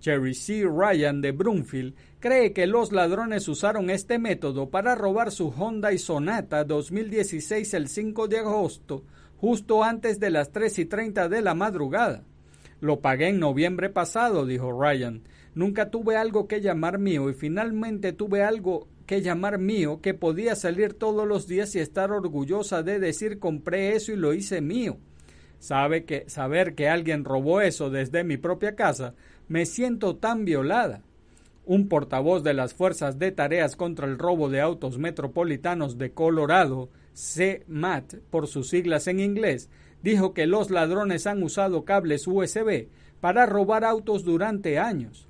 Jerry 0.00 0.34
C. 0.34 0.64
Ryan 0.64 1.20
de 1.20 1.32
Broomfield 1.32 1.94
cree 2.20 2.54
que 2.54 2.66
los 2.66 2.90
ladrones 2.90 3.46
usaron 3.48 3.90
este 3.90 4.18
método 4.18 4.70
para 4.70 4.94
robar 4.94 5.30
su 5.30 5.48
Honda 5.48 5.92
y 5.92 5.98
Sonata 5.98 6.64
2016 6.64 7.74
el 7.74 7.88
5 7.88 8.28
de 8.28 8.38
agosto, 8.38 9.04
justo 9.36 9.84
antes 9.84 10.18
de 10.18 10.30
las 10.30 10.52
3 10.52 10.78
y 10.80 10.84
30 10.86 11.28
de 11.28 11.42
la 11.42 11.54
madrugada. 11.54 12.24
Lo 12.80 13.00
pagué 13.00 13.28
en 13.28 13.38
noviembre 13.38 13.90
pasado, 13.90 14.44
dijo 14.44 14.72
Ryan. 14.72 15.22
Nunca 15.54 15.90
tuve 15.90 16.16
algo 16.16 16.48
que 16.48 16.60
llamar 16.62 16.98
mío 16.98 17.28
y 17.28 17.34
finalmente 17.34 18.12
tuve 18.12 18.42
algo 18.42 18.88
que 19.06 19.20
llamar 19.20 19.58
mío 19.58 20.00
que 20.00 20.14
podía 20.14 20.56
salir 20.56 20.94
todos 20.94 21.28
los 21.28 21.46
días 21.46 21.74
y 21.74 21.78
estar 21.78 22.10
orgullosa 22.10 22.82
de 22.82 22.98
decir 22.98 23.38
compré 23.38 23.94
eso 23.94 24.12
y 24.12 24.16
lo 24.16 24.32
hice 24.32 24.62
mío. 24.62 24.96
Sabe 25.58 26.04
que 26.04 26.24
saber 26.28 26.74
que 26.74 26.88
alguien 26.88 27.24
robó 27.24 27.60
eso 27.60 27.90
desde 27.90 28.24
mi 28.24 28.38
propia 28.38 28.74
casa, 28.74 29.14
me 29.48 29.66
siento 29.66 30.16
tan 30.16 30.44
violada. 30.44 31.02
Un 31.66 31.88
portavoz 31.88 32.42
de 32.42 32.54
las 32.54 32.74
Fuerzas 32.74 33.18
de 33.18 33.30
Tareas 33.30 33.76
contra 33.76 34.06
el 34.06 34.18
Robo 34.18 34.48
de 34.48 34.60
Autos 34.60 34.98
Metropolitanos 34.98 35.98
de 35.98 36.12
Colorado, 36.12 36.88
CMAT 37.12 38.14
por 38.30 38.48
sus 38.48 38.70
siglas 38.70 39.06
en 39.06 39.20
inglés, 39.20 39.68
dijo 40.02 40.32
que 40.32 40.46
los 40.46 40.70
ladrones 40.70 41.26
han 41.26 41.42
usado 41.42 41.84
cables 41.84 42.26
USB 42.26 42.88
para 43.20 43.46
robar 43.46 43.84
autos 43.84 44.24
durante 44.24 44.78
años. 44.78 45.28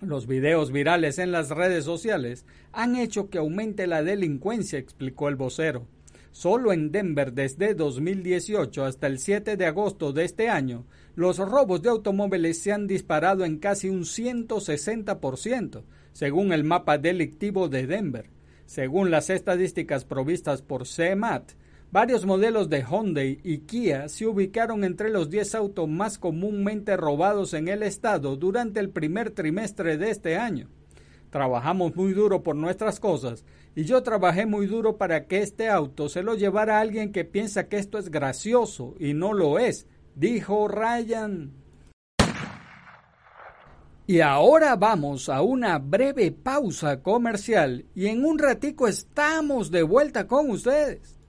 Los 0.00 0.26
videos 0.26 0.72
virales 0.72 1.18
en 1.18 1.30
las 1.30 1.50
redes 1.50 1.84
sociales 1.84 2.46
han 2.72 2.96
hecho 2.96 3.28
que 3.28 3.36
aumente 3.36 3.86
la 3.86 4.02
delincuencia, 4.02 4.78
explicó 4.78 5.28
el 5.28 5.36
vocero. 5.36 5.86
Solo 6.32 6.72
en 6.72 6.90
Denver 6.90 7.34
desde 7.34 7.74
2018 7.74 8.84
hasta 8.84 9.08
el 9.08 9.18
7 9.18 9.58
de 9.58 9.66
agosto 9.66 10.14
de 10.14 10.24
este 10.24 10.48
año, 10.48 10.86
los 11.16 11.36
robos 11.36 11.82
de 11.82 11.90
automóviles 11.90 12.62
se 12.62 12.72
han 12.72 12.86
disparado 12.86 13.44
en 13.44 13.58
casi 13.58 13.90
un 13.90 14.04
160%, 14.04 15.82
según 16.12 16.52
el 16.52 16.64
mapa 16.64 16.96
delictivo 16.96 17.68
de 17.68 17.86
Denver. 17.86 18.30
Según 18.64 19.10
las 19.10 19.28
estadísticas 19.28 20.06
provistas 20.06 20.62
por 20.62 20.84
CMAT, 20.86 21.52
varios 21.90 22.24
modelos 22.24 22.68
de 22.68 22.82
Hyundai 22.82 23.40
y 23.42 23.58
Kia 23.58 24.08
se 24.08 24.26
ubicaron 24.26 24.84
entre 24.84 25.10
los 25.10 25.30
10 25.30 25.54
autos 25.56 25.88
más 25.88 26.18
comúnmente 26.18 26.96
robados 26.96 27.54
en 27.54 27.68
el 27.68 27.82
estado 27.82 28.36
durante 28.36 28.80
el 28.80 28.90
primer 28.90 29.30
trimestre 29.30 29.96
de 29.96 30.10
este 30.10 30.36
año. 30.36 30.68
Trabajamos 31.30 31.94
muy 31.94 32.12
duro 32.12 32.42
por 32.42 32.56
nuestras 32.56 32.98
cosas 32.98 33.44
y 33.74 33.84
yo 33.84 34.02
trabajé 34.02 34.46
muy 34.46 34.66
duro 34.66 34.96
para 34.96 35.26
que 35.26 35.42
este 35.42 35.68
auto 35.68 36.08
se 36.08 36.22
lo 36.22 36.34
llevara 36.34 36.78
a 36.78 36.80
alguien 36.80 37.12
que 37.12 37.24
piensa 37.24 37.68
que 37.68 37.78
esto 37.78 37.98
es 37.98 38.10
gracioso 38.10 38.94
y 38.98 39.14
no 39.14 39.32
lo 39.32 39.58
es, 39.58 39.86
dijo 40.16 40.66
Ryan. 40.66 41.52
Y 44.08 44.22
ahora 44.22 44.74
vamos 44.74 45.28
a 45.28 45.40
una 45.40 45.78
breve 45.78 46.32
pausa 46.32 47.00
comercial 47.00 47.86
y 47.94 48.06
en 48.06 48.24
un 48.24 48.40
ratico 48.40 48.88
estamos 48.88 49.70
de 49.70 49.84
vuelta 49.84 50.26
con 50.26 50.50
ustedes. 50.50 51.19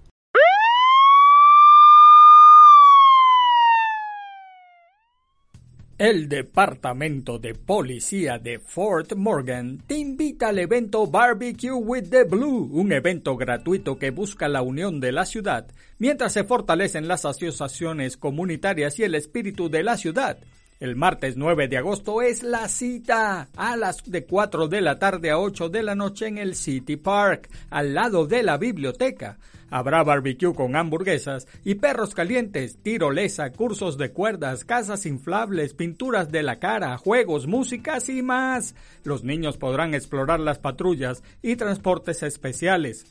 El 6.02 6.30
Departamento 6.30 7.38
de 7.38 7.54
Policía 7.54 8.40
de 8.40 8.58
Fort 8.58 9.14
Morgan 9.14 9.84
te 9.86 10.00
invita 10.00 10.48
al 10.48 10.58
evento 10.58 11.06
Barbecue 11.06 11.74
with 11.74 12.10
the 12.10 12.24
Blue, 12.24 12.72
un 12.72 12.92
evento 12.92 13.38
gratuito 13.38 14.00
que 14.00 14.10
busca 14.10 14.48
la 14.48 14.64
unión 14.64 15.00
de 15.00 15.12
la 15.12 15.28
ciudad 15.28 15.68
mientras 16.00 16.34
se 16.34 16.44
fortalecen 16.44 17.08
las 17.08 17.26
asociaciones 17.26 18.18
comunitarias 18.18 18.98
y 18.98 19.04
el 19.04 19.14
espíritu 19.14 19.70
de 19.70 19.84
la 19.84 19.96
ciudad. 19.96 20.40
El 20.82 20.96
martes 20.96 21.38
9 21.38 21.68
de 21.68 21.78
agosto 21.78 22.24
es 22.24 22.42
la 22.42 22.68
cita 22.68 23.50
a 23.56 23.78
las 23.78 24.04
de 24.04 24.26
4 24.26 24.68
de 24.68 24.82
la 24.82 24.98
tarde 24.98 25.30
a 25.30 25.38
8 25.38 25.70
de 25.70 25.84
la 25.84 25.94
noche 25.94 26.26
en 26.26 26.40
el 26.40 26.56
City 26.56 26.98
Park, 26.98 27.52
al 27.70 27.94
lado 27.94 28.26
de 28.26 28.42
la 28.42 28.58
biblioteca. 28.58 29.38
Habrá 29.70 30.04
barbecue 30.04 30.56
con 30.56 30.76
hamburguesas 30.76 31.48
y 31.64 31.76
perros 31.76 32.16
calientes, 32.16 32.82
tirolesa, 32.82 33.52
cursos 33.52 34.00
de 34.00 34.12
cuerdas, 34.12 34.66
casas 34.66 35.06
inflables, 35.06 35.76
pinturas 35.76 36.32
de 36.32 36.42
la 36.42 36.58
cara, 36.58 36.98
juegos, 36.98 37.46
músicas 37.46 38.10
y 38.10 38.24
más. 38.24 38.74
Los 39.04 39.24
niños 39.24 39.58
podrán 39.58 39.94
explorar 39.94 40.40
las 40.40 40.58
patrullas 40.58 41.22
y 41.44 41.58
transportes 41.58 42.24
especiales 42.24 43.06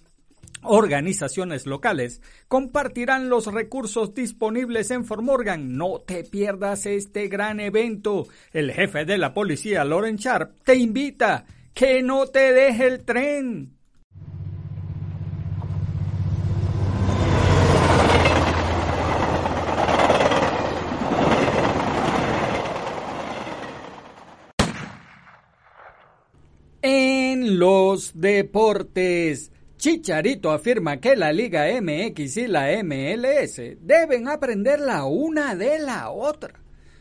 organizaciones 0.63 1.67
locales 1.67 2.21
compartirán 2.49 3.29
los 3.29 3.47
recursos 3.47 4.15
disponibles 4.15 4.91
en 4.91 5.05
Formorgan. 5.05 5.77
No 5.77 6.01
te 6.01 6.25
pierdas 6.25 6.87
este 6.87 7.29
gran 7.29 7.61
evento. 7.61 8.27
El 8.53 8.73
jefe 8.73 9.05
de 9.05 9.19
la 9.19 9.35
policía, 9.35 9.85
Loren 9.85 10.17
Sharp, 10.17 10.63
te 10.65 10.77
invita. 10.77 11.47
Que 11.73 12.03
no 12.03 12.27
te 12.27 12.53
deje 12.53 12.87
el 12.87 13.05
tren. 13.05 13.77
En 26.83 27.59
los 27.59 28.19
deportes. 28.19 29.53
Chicharito 29.81 30.51
afirma 30.51 31.01
que 31.01 31.17
la 31.17 31.33
Liga 31.33 31.65
MX 31.81 32.37
y 32.37 32.47
la 32.49 32.69
MLS 32.85 33.63
deben 33.81 34.29
aprender 34.29 34.79
la 34.79 35.07
una 35.07 35.55
de 35.57 35.79
la 35.79 36.11
otra. 36.11 36.61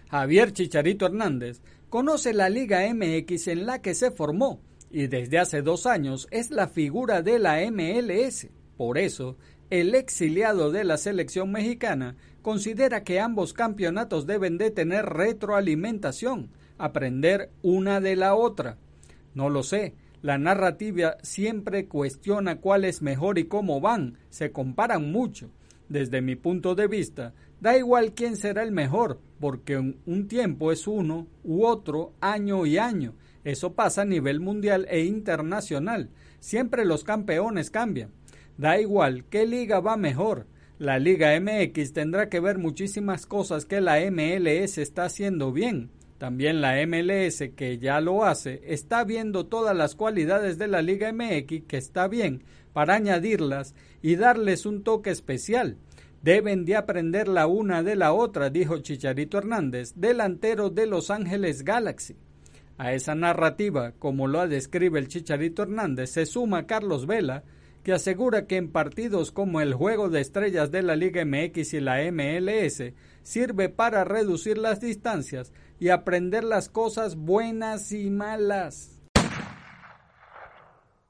Javier 0.09 0.53
Chicharito 0.53 1.05
Hernández 1.05 1.59
conoce 1.89 2.33
la 2.33 2.47
Liga 2.47 2.87
MX 2.93 3.49
en 3.49 3.65
la 3.65 3.81
que 3.81 3.93
se 3.93 4.11
formó 4.11 4.61
y 4.89 5.07
desde 5.07 5.39
hace 5.39 5.61
dos 5.61 5.85
años 5.85 6.29
es 6.31 6.51
la 6.51 6.69
figura 6.69 7.21
de 7.21 7.37
la 7.37 7.69
MLS. 7.69 8.47
Por 8.77 8.97
eso, 8.97 9.35
el 9.69 9.93
exiliado 9.93 10.71
de 10.71 10.85
la 10.85 10.95
selección 10.95 11.51
mexicana 11.51 12.15
considera 12.41 13.03
que 13.03 13.19
ambos 13.19 13.51
campeonatos 13.51 14.25
deben 14.25 14.57
de 14.57 14.71
tener 14.71 15.05
retroalimentación, 15.05 16.49
aprender 16.77 17.49
una 17.61 17.99
de 17.99 18.15
la 18.15 18.35
otra. 18.35 18.77
No 19.33 19.49
lo 19.49 19.63
sé, 19.63 19.95
la 20.21 20.37
narrativa 20.37 21.17
siempre 21.21 21.87
cuestiona 21.87 22.59
cuál 22.59 22.83
es 22.83 23.01
mejor 23.01 23.39
y 23.39 23.45
cómo 23.45 23.79
van, 23.79 24.17
se 24.29 24.51
comparan 24.51 25.11
mucho. 25.11 25.49
Desde 25.87 26.21
mi 26.21 26.35
punto 26.35 26.75
de 26.75 26.87
vista, 26.87 27.33
da 27.61 27.77
igual 27.77 28.13
quién 28.13 28.35
será 28.35 28.63
el 28.63 28.71
mejor, 28.71 29.21
porque 29.39 29.77
un 29.77 30.27
tiempo 30.27 30.71
es 30.71 30.87
uno 30.87 31.27
u 31.43 31.65
otro, 31.65 32.13
año 32.19 32.65
y 32.65 32.77
año. 32.77 33.15
Eso 33.43 33.73
pasa 33.73 34.01
a 34.01 34.05
nivel 34.05 34.41
mundial 34.41 34.85
e 34.89 35.05
internacional. 35.05 36.09
Siempre 36.39 36.85
los 36.85 37.03
campeones 37.03 37.71
cambian. 37.71 38.11
Da 38.57 38.79
igual 38.79 39.23
qué 39.29 39.47
liga 39.47 39.79
va 39.79 39.95
mejor. 39.95 40.47
La 40.79 40.97
Liga 40.97 41.37
MX 41.37 41.91
tendrá 41.91 42.29
que 42.29 42.39
ver 42.39 42.57
muchísimas 42.57 43.25
cosas 43.25 43.65
que 43.65 43.81
la 43.81 43.99
MLS 44.11 44.77
está 44.77 45.03
haciendo 45.03 45.51
bien. 45.51 45.91
También 46.19 46.59
la 46.59 46.85
MLS, 46.85 47.49
que 47.55 47.77
ya 47.79 48.01
lo 48.01 48.25
hace, 48.25 48.61
está 48.65 49.05
viendo 49.05 49.45
todas 49.45 49.75
las 49.75 49.95
cualidades 49.95 50.57
de 50.57 50.67
la 50.67 50.81
Liga 50.81 51.13
MX, 51.13 51.63
que 51.65 51.77
está 51.77 52.09
bien, 52.09 52.43
para 52.73 52.95
añadirlas 52.95 53.73
y 54.01 54.17
darles 54.17 54.65
un 54.65 54.83
toque 54.83 55.11
especial. 55.11 55.77
Deben 56.21 56.65
de 56.65 56.75
aprender 56.75 57.29
la 57.29 57.47
una 57.47 57.83
de 57.83 57.95
la 57.95 58.11
otra, 58.11 58.49
dijo 58.49 58.79
Chicharito 58.79 59.37
Hernández, 59.37 59.93
delantero 59.95 60.69
de 60.69 60.87
Los 60.87 61.09
Ángeles 61.09 61.63
Galaxy. 61.63 62.17
A 62.77 62.91
esa 62.91 63.15
narrativa, 63.15 63.93
como 63.97 64.27
lo 64.27 64.45
describe 64.45 64.99
el 64.99 65.07
Chicharito 65.07 65.63
Hernández, 65.63 66.09
se 66.09 66.25
suma 66.25 66.67
Carlos 66.67 67.07
Vela, 67.07 67.45
que 67.83 67.93
asegura 67.93 68.45
que 68.45 68.57
en 68.57 68.71
partidos 68.71 69.31
como 69.31 69.61
el 69.61 69.73
Juego 69.73 70.09
de 70.09 70.21
Estrellas 70.21 70.71
de 70.71 70.81
la 70.81 70.95
Liga 70.95 71.23
MX 71.25 71.73
y 71.73 71.79
la 71.79 71.99
MLS 72.11 72.93
sirve 73.23 73.69
para 73.69 74.03
reducir 74.03 74.57
las 74.57 74.81
distancias 74.81 75.53
y 75.79 75.89
aprender 75.89 76.43
las 76.43 76.69
cosas 76.69 77.15
buenas 77.15 77.91
y 77.91 78.09
malas. 78.09 78.99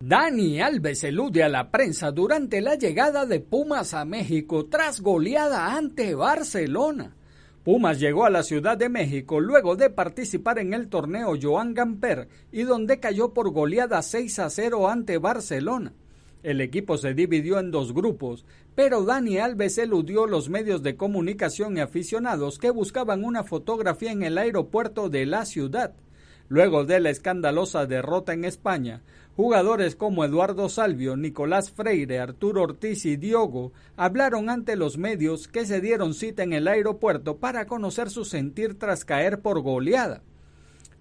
Dani 0.01 0.61
Alves 0.61 1.03
elude 1.03 1.43
a 1.43 1.49
la 1.49 1.71
prensa 1.71 2.11
durante 2.11 2.61
la 2.61 2.75
llegada 2.75 3.25
de 3.25 3.41
Pumas 3.41 3.93
a 3.93 4.05
México 4.05 4.67
tras 4.67 5.01
goleada 5.01 5.75
ante 5.75 6.15
Barcelona. 6.15 7.17
Pumas 7.65 7.99
llegó 7.99 8.23
a 8.23 8.29
la 8.29 8.43
Ciudad 8.43 8.77
de 8.77 8.87
México 8.87 9.41
luego 9.41 9.75
de 9.75 9.89
participar 9.89 10.59
en 10.59 10.73
el 10.73 10.87
torneo 10.87 11.33
Joan 11.39 11.73
Gamper 11.73 12.29
y 12.51 12.63
donde 12.63 13.01
cayó 13.01 13.33
por 13.33 13.51
goleada 13.51 14.01
6 14.01 14.39
a 14.39 14.49
0 14.49 14.87
ante 14.87 15.17
Barcelona. 15.17 15.93
El 16.41 16.61
equipo 16.61 16.97
se 16.97 17.13
dividió 17.13 17.59
en 17.59 17.69
dos 17.69 17.93
grupos, 17.93 18.45
pero 18.73 19.03
Dani 19.03 19.39
Alves 19.39 19.77
eludió 19.77 20.25
los 20.25 20.47
medios 20.47 20.81
de 20.83 20.95
comunicación 20.95 21.75
y 21.75 21.81
aficionados 21.81 22.59
que 22.59 22.71
buscaban 22.71 23.25
una 23.25 23.43
fotografía 23.43 24.13
en 24.13 24.23
el 24.23 24.37
aeropuerto 24.37 25.09
de 25.09 25.25
la 25.25 25.43
ciudad. 25.45 25.93
Luego 26.47 26.85
de 26.85 27.01
la 27.01 27.09
escandalosa 27.09 27.85
derrota 27.85 28.33
en 28.33 28.45
España, 28.45 29.03
jugadores 29.35 29.97
como 29.97 30.23
Eduardo 30.23 30.69
Salvio, 30.69 31.17
Nicolás 31.17 31.71
Freire, 31.71 32.19
Arturo 32.19 32.63
Ortiz 32.63 33.05
y 33.05 33.17
Diogo 33.17 33.73
hablaron 33.97 34.49
ante 34.49 34.77
los 34.77 34.97
medios 34.97 35.49
que 35.49 35.65
se 35.65 35.81
dieron 35.81 36.13
cita 36.13 36.43
en 36.43 36.53
el 36.53 36.69
aeropuerto 36.69 37.37
para 37.37 37.67
conocer 37.67 38.09
su 38.09 38.23
sentir 38.23 38.79
tras 38.79 39.03
caer 39.03 39.41
por 39.41 39.61
goleada. 39.61 40.23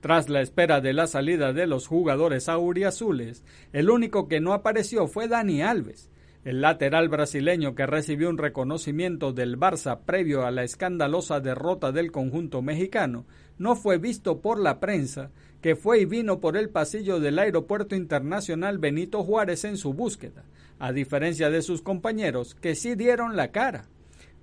Tras 0.00 0.28
la 0.28 0.40
espera 0.40 0.80
de 0.80 0.92
la 0.92 1.08
salida 1.08 1.52
de 1.52 1.66
los 1.66 1.88
jugadores 1.88 2.48
auriazules, 2.48 3.42
el 3.72 3.90
único 3.90 4.28
que 4.28 4.40
no 4.40 4.52
apareció 4.52 5.08
fue 5.08 5.26
Dani 5.26 5.62
Alves. 5.62 6.08
El 6.44 6.60
lateral 6.60 7.08
brasileño 7.08 7.74
que 7.74 7.84
recibió 7.84 8.30
un 8.30 8.38
reconocimiento 8.38 9.32
del 9.32 9.58
Barça 9.58 9.98
previo 10.06 10.46
a 10.46 10.52
la 10.52 10.62
escandalosa 10.62 11.40
derrota 11.40 11.90
del 11.90 12.12
conjunto 12.12 12.62
mexicano 12.62 13.26
no 13.58 13.74
fue 13.74 13.98
visto 13.98 14.40
por 14.40 14.60
la 14.60 14.78
prensa, 14.78 15.30
que 15.60 15.74
fue 15.74 16.00
y 16.00 16.04
vino 16.04 16.38
por 16.38 16.56
el 16.56 16.70
pasillo 16.70 17.18
del 17.18 17.40
Aeropuerto 17.40 17.96
Internacional 17.96 18.78
Benito 18.78 19.24
Juárez 19.24 19.64
en 19.64 19.76
su 19.76 19.94
búsqueda, 19.94 20.44
a 20.78 20.92
diferencia 20.92 21.50
de 21.50 21.60
sus 21.60 21.82
compañeros 21.82 22.54
que 22.54 22.76
sí 22.76 22.94
dieron 22.94 23.34
la 23.34 23.48
cara. 23.50 23.86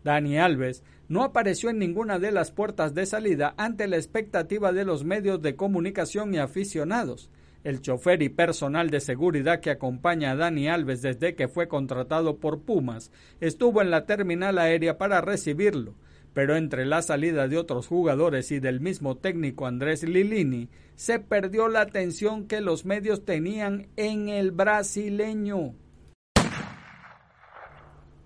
Dani 0.04 0.38
Alves 0.38 0.84
no 1.08 1.24
apareció 1.24 1.70
en 1.70 1.80
ninguna 1.80 2.20
de 2.20 2.32
las 2.32 2.52
puertas 2.52 2.94
de 2.94 3.06
salida 3.06 3.54
ante 3.58 3.88
la 3.88 3.98
expectativa 3.98 4.72
de 4.74 4.86
los 4.86 5.04
medios 5.04 5.42
de 5.42 5.56
comunicación 5.56 6.34
y 6.34 6.38
aficionados. 6.38 7.30
El 7.64 7.82
chofer 7.82 8.22
y 8.22 8.30
personal 8.30 8.90
de 8.90 9.00
seguridad 9.00 9.60
que 9.60 9.72
acompaña 9.72 10.32
a 10.32 10.36
Dani 10.36 10.68
Alves 10.68 11.02
desde 11.02 11.36
que 11.36 11.48
fue 11.48 11.68
contratado 11.68 12.38
por 12.38 12.62
Pumas 12.62 13.12
estuvo 13.40 13.82
en 13.82 13.90
la 13.90 14.06
terminal 14.06 14.60
aérea 14.60 14.98
para 14.98 15.22
recibirlo, 15.22 15.96
pero 16.34 16.56
entre 16.58 16.86
la 16.86 17.02
salida 17.02 17.48
de 17.48 17.58
otros 17.58 17.88
jugadores 17.88 18.52
y 18.52 18.60
del 18.60 18.82
mismo 18.82 19.18
técnico 19.18 19.66
Andrés 19.66 20.04
Lilini 20.04 20.70
se 20.96 21.20
perdió 21.20 21.68
la 21.68 21.82
atención 21.82 22.48
que 22.48 22.62
los 22.62 22.86
medios 22.86 23.26
tenían 23.26 23.88
en 23.96 24.30
el 24.30 24.52
brasileño 24.52 25.74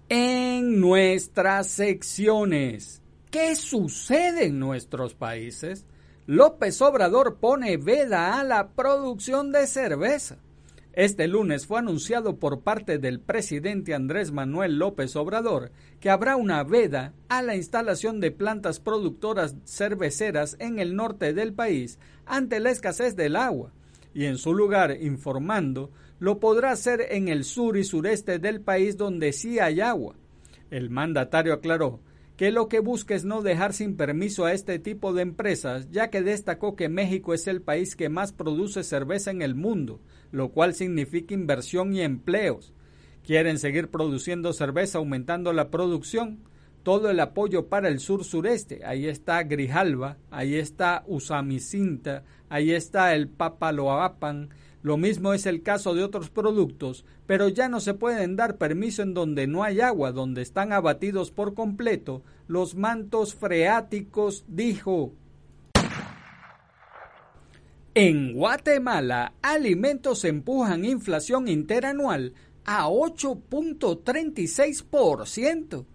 en 0.10 0.80
nuestras 0.80 1.68
secciones. 1.68 3.04
¿Qué 3.30 3.56
sucede 3.56 4.48
en 4.48 4.60
nuestros 4.60 5.14
países? 5.14 5.86
López 6.26 6.82
Obrador 6.82 7.38
pone 7.38 7.78
veda 7.78 8.40
a 8.40 8.44
la 8.44 8.70
producción 8.70 9.52
de 9.52 9.68
cerveza. 9.68 10.38
Este 10.94 11.28
lunes 11.28 11.68
fue 11.68 11.80
anunciado 11.80 12.38
por 12.38 12.62
parte 12.62 12.98
del 12.98 13.20
presidente 13.20 13.94
Andrés 13.94 14.32
Manuel 14.32 14.80
López 14.80 15.16
Obrador 15.16 15.72
que 16.00 16.10
habrá 16.10 16.36
una 16.36 16.64
veda 16.64 17.14
a 17.30 17.44
la 17.44 17.56
instalación 17.56 18.20
de 18.20 18.32
plantas 18.32 18.80
productoras 18.80 19.56
cerveceras 19.66 20.56
en 20.60 20.80
el 20.80 20.96
norte 20.96 21.34
del 21.34 21.54
país 21.54 22.00
ante 22.26 22.60
la 22.60 22.72
escasez 22.72 23.16
del 23.16 23.36
agua 23.36 23.72
y 24.16 24.26
en 24.26 24.40
su 24.40 24.56
lugar 24.56 24.98
informando 25.00 25.92
lo 26.20 26.40
podrá 26.40 26.72
hacer 26.72 27.08
en 27.10 27.28
el 27.28 27.44
sur 27.44 27.78
y 27.78 27.84
sureste 27.84 28.40
del 28.40 28.62
país 28.62 28.98
donde 28.98 29.34
sí 29.34 29.60
hay 29.60 29.82
agua. 29.82 30.16
El 30.70 30.90
mandatario 30.90 31.54
aclaró 31.54 32.02
que 32.40 32.52
lo 32.52 32.70
que 32.70 32.80
busca 32.80 33.16
es 33.16 33.26
no 33.26 33.42
dejar 33.42 33.74
sin 33.74 33.98
permiso 33.98 34.46
a 34.46 34.54
este 34.54 34.80
tipo 34.80 35.12
de 35.12 35.24
empresas, 35.24 35.90
ya 35.92 36.10
que 36.10 36.22
destacó 36.22 36.78
que 36.78 36.88
México 36.88 37.34
es 37.34 37.48
el 37.48 37.62
país 37.62 37.98
que 37.98 38.08
más 38.08 38.32
produce 38.32 38.84
cerveza 38.84 39.30
en 39.32 39.42
el 39.42 39.56
mundo, 39.56 40.00
lo 40.32 40.50
cual 40.50 40.74
significa 40.74 41.34
inversión 41.34 41.94
y 41.94 42.02
empleos. 42.02 42.74
Quieren 43.26 43.60
seguir 43.60 43.90
produciendo 43.90 44.54
cerveza 44.54 45.00
aumentando 45.00 45.52
la 45.52 45.70
producción, 45.70 46.40
todo 46.84 47.10
el 47.10 47.20
apoyo 47.20 47.68
para 47.68 47.90
el 47.90 48.00
sur 48.00 48.24
sureste. 48.24 48.86
Ahí 48.86 49.08
está 49.08 49.44
Grijalva, 49.44 50.18
ahí 50.32 50.56
está 50.56 51.04
Usamicinta, 51.08 52.24
ahí 52.48 52.72
está 52.72 53.16
el 53.16 53.28
Papaloapan, 53.28 54.50
lo 54.82 54.98
mismo 54.98 55.34
es 55.34 55.46
el 55.46 55.62
caso 55.62 55.94
de 55.94 56.04
otros 56.04 56.30
productos, 56.30 57.04
pero 57.28 57.50
ya 57.50 57.68
no 57.68 57.82
se 57.82 57.94
pueden 57.94 58.38
dar 58.38 58.58
permiso 58.58 59.02
en 59.02 59.14
donde 59.14 59.46
no 59.46 59.64
hay 59.64 59.82
agua, 59.82 60.14
donde 60.14 60.42
están 60.42 60.72
abatidos 60.72 61.32
por 61.32 61.54
completo 61.54 62.24
los 62.48 62.76
mantos 62.76 63.36
freáticos, 63.36 64.46
dijo. 64.48 65.12
En 67.94 68.34
Guatemala, 68.34 69.34
alimentos 69.42 70.24
empujan 70.24 70.86
inflación 70.86 71.50
interanual 71.50 72.34
a 72.64 72.88
8.36%. 72.88 75.86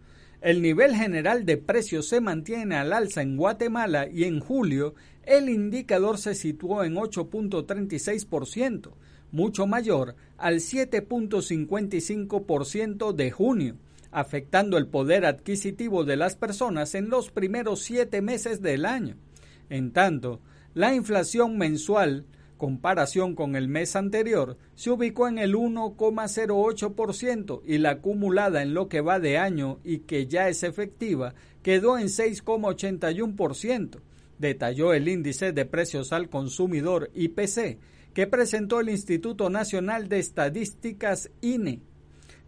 El 0.42 0.60
nivel 0.60 0.94
general 0.94 1.46
de 1.46 1.56
precios 1.56 2.08
se 2.08 2.20
mantiene 2.20 2.76
al 2.76 2.92
alza 2.92 3.22
en 3.22 3.38
Guatemala 3.38 4.06
y 4.12 4.24
en 4.24 4.40
julio 4.40 4.94
el 5.26 5.48
indicador 5.48 6.18
se 6.18 6.34
situó 6.34 6.84
en 6.84 6.94
8.36%, 6.94 8.90
mucho 9.32 9.66
mayor 9.66 10.14
al 10.36 10.56
7.55% 10.56 13.12
de 13.12 13.30
junio, 13.30 13.76
afectando 14.10 14.76
el 14.78 14.86
poder 14.86 15.26
adquisitivo 15.26 16.04
de 16.04 16.16
las 16.16 16.36
personas 16.36 16.94
en 16.94 17.08
los 17.08 17.30
primeros 17.30 17.82
siete 17.82 18.22
meses 18.22 18.62
del 18.62 18.86
año. 18.86 19.16
En 19.70 19.92
tanto, 19.92 20.40
la 20.74 20.94
inflación 20.94 21.58
mensual 21.58 22.26
comparación 22.56 23.34
con 23.34 23.56
el 23.56 23.68
mes 23.68 23.96
anterior, 23.96 24.56
se 24.74 24.90
ubicó 24.90 25.28
en 25.28 25.38
el 25.38 25.54
1,08% 25.54 27.60
y 27.66 27.76
la 27.78 27.90
acumulada 27.90 28.62
en 28.62 28.72
lo 28.74 28.88
que 28.88 29.02
va 29.02 29.20
de 29.20 29.38
año 29.38 29.78
y 29.84 29.98
que 29.98 30.26
ya 30.26 30.48
es 30.48 30.62
efectiva 30.62 31.34
quedó 31.62 31.98
en 31.98 32.06
6,81%, 32.06 33.98
detalló 34.38 34.94
el 34.94 35.08
índice 35.08 35.52
de 35.52 35.64
precios 35.64 36.12
al 36.12 36.28
consumidor 36.28 37.10
IPC 37.14 37.78
que 38.14 38.26
presentó 38.26 38.80
el 38.80 38.88
Instituto 38.88 39.50
Nacional 39.50 40.08
de 40.08 40.20
Estadísticas 40.20 41.30
INE. 41.40 41.82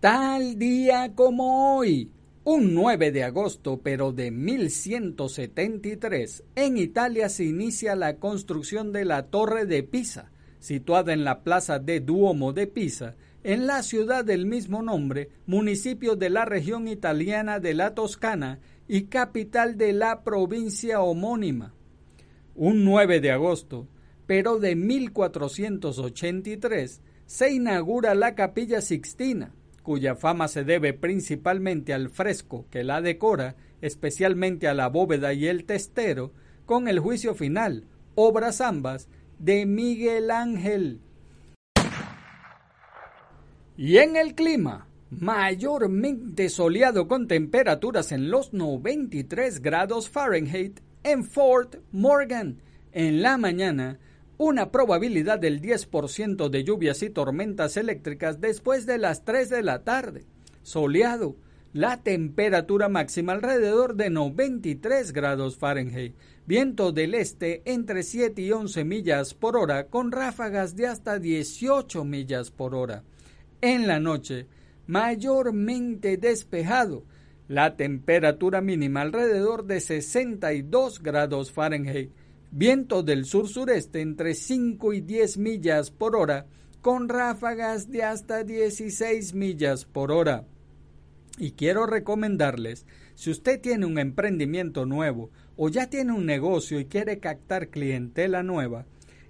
Tal 0.00 0.58
día 0.58 1.12
como 1.14 1.76
hoy, 1.76 2.10
un 2.44 2.72
9 2.72 3.10
de 3.10 3.24
agosto, 3.24 3.80
pero 3.82 4.12
de 4.12 4.30
1173, 4.30 6.44
en 6.54 6.78
Italia 6.78 7.28
se 7.28 7.44
inicia 7.44 7.96
la 7.96 8.16
construcción 8.16 8.92
de 8.92 9.04
la 9.04 9.24
Torre 9.24 9.66
de 9.66 9.82
Pisa, 9.82 10.30
situada 10.60 11.12
en 11.12 11.24
la 11.24 11.42
plaza 11.42 11.78
de 11.78 12.00
Duomo 12.00 12.52
de 12.52 12.66
Pisa, 12.66 13.16
en 13.42 13.66
la 13.66 13.82
ciudad 13.82 14.24
del 14.24 14.46
mismo 14.46 14.82
nombre, 14.82 15.30
municipio 15.46 16.16
de 16.16 16.30
la 16.30 16.44
región 16.44 16.86
italiana 16.86 17.60
de 17.60 17.74
la 17.74 17.94
Toscana 17.94 18.60
y 18.86 19.04
capital 19.04 19.76
de 19.76 19.92
la 19.92 20.22
provincia 20.22 21.00
homónima. 21.00 21.74
Un 22.54 22.84
9 22.84 23.20
de 23.20 23.30
agosto, 23.30 23.86
pero 24.28 24.60
de 24.60 24.76
1483, 24.76 27.00
se 27.24 27.50
inaugura 27.50 28.14
la 28.14 28.34
capilla 28.34 28.82
Sixtina, 28.82 29.54
cuya 29.82 30.16
fama 30.16 30.48
se 30.48 30.64
debe 30.64 30.92
principalmente 30.92 31.94
al 31.94 32.10
fresco 32.10 32.66
que 32.70 32.84
la 32.84 33.00
decora, 33.00 33.56
especialmente 33.80 34.68
a 34.68 34.74
la 34.74 34.88
bóveda 34.88 35.32
y 35.32 35.46
el 35.46 35.64
testero, 35.64 36.34
con 36.66 36.88
el 36.88 36.98
juicio 36.98 37.34
final, 37.34 37.86
obras 38.16 38.60
ambas 38.60 39.08
de 39.38 39.64
Miguel 39.64 40.30
Ángel. 40.30 41.00
Y 43.78 43.96
en 43.96 44.16
el 44.16 44.34
clima, 44.34 44.88
mayormente 45.08 46.50
soleado 46.50 47.08
con 47.08 47.28
temperaturas 47.28 48.12
en 48.12 48.30
los 48.30 48.52
93 48.52 49.62
grados 49.62 50.10
Fahrenheit 50.10 50.80
en 51.02 51.24
Fort 51.24 51.76
Morgan. 51.92 52.60
En 52.92 53.22
la 53.22 53.38
mañana, 53.38 53.98
una 54.38 54.70
probabilidad 54.70 55.40
del 55.40 55.60
10% 55.60 56.48
de 56.48 56.64
lluvias 56.64 57.02
y 57.02 57.10
tormentas 57.10 57.76
eléctricas 57.76 58.40
después 58.40 58.86
de 58.86 58.98
las 58.98 59.24
3 59.24 59.50
de 59.50 59.62
la 59.62 59.82
tarde. 59.82 60.24
Soleado, 60.62 61.36
la 61.72 62.02
temperatura 62.02 62.88
máxima 62.88 63.32
alrededor 63.32 63.96
de 63.96 64.10
93 64.10 65.12
grados 65.12 65.56
Fahrenheit. 65.56 66.14
Viento 66.46 66.92
del 66.92 67.14
este 67.14 67.62
entre 67.66 68.04
7 68.04 68.40
y 68.40 68.52
11 68.52 68.84
millas 68.84 69.34
por 69.34 69.56
hora 69.56 69.88
con 69.88 70.12
ráfagas 70.12 70.76
de 70.76 70.86
hasta 70.86 71.18
18 71.18 72.04
millas 72.04 72.50
por 72.50 72.74
hora. 72.74 73.02
En 73.60 73.88
la 73.88 73.98
noche, 73.98 74.46
mayormente 74.86 76.16
despejado. 76.16 77.04
La 77.48 77.76
temperatura 77.76 78.60
mínima 78.60 79.00
alrededor 79.00 79.64
de 79.64 79.80
62 79.80 81.02
grados 81.02 81.50
Fahrenheit. 81.50 82.12
Viento 82.50 83.02
del 83.02 83.26
sur-sureste 83.26 84.00
entre 84.00 84.34
5 84.34 84.94
y 84.94 85.00
10 85.02 85.36
millas 85.36 85.90
por 85.90 86.16
hora 86.16 86.46
con 86.80 87.08
ráfagas 87.08 87.90
de 87.90 88.02
hasta 88.02 88.42
16 88.42 89.34
millas 89.34 89.84
por 89.84 90.10
hora. 90.10 90.46
Y 91.36 91.52
quiero 91.52 91.86
recomendarles, 91.86 92.86
si 93.14 93.30
usted 93.30 93.60
tiene 93.60 93.84
un 93.84 93.98
emprendimiento 93.98 94.86
nuevo 94.86 95.30
o 95.56 95.68
ya 95.68 95.90
tiene 95.90 96.12
un 96.12 96.24
negocio 96.24 96.80
y 96.80 96.86
quiere 96.86 97.18
captar 97.18 97.68
clientela 97.68 98.42
nueva, 98.42 98.86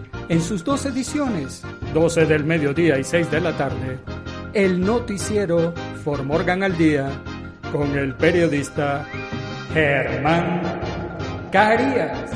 en 0.31 0.39
sus 0.39 0.63
dos 0.63 0.85
ediciones, 0.85 1.61
12 1.93 2.25
del 2.25 2.45
mediodía 2.45 2.97
y 2.97 3.03
6 3.03 3.29
de 3.31 3.41
la 3.41 3.57
tarde, 3.57 3.99
el 4.53 4.79
noticiero 4.79 5.73
For 6.05 6.23
Morgan 6.23 6.63
al 6.63 6.77
Día 6.77 7.11
con 7.73 7.97
el 7.97 8.15
periodista 8.15 9.05
Germán 9.73 10.79
Carías. 11.51 12.31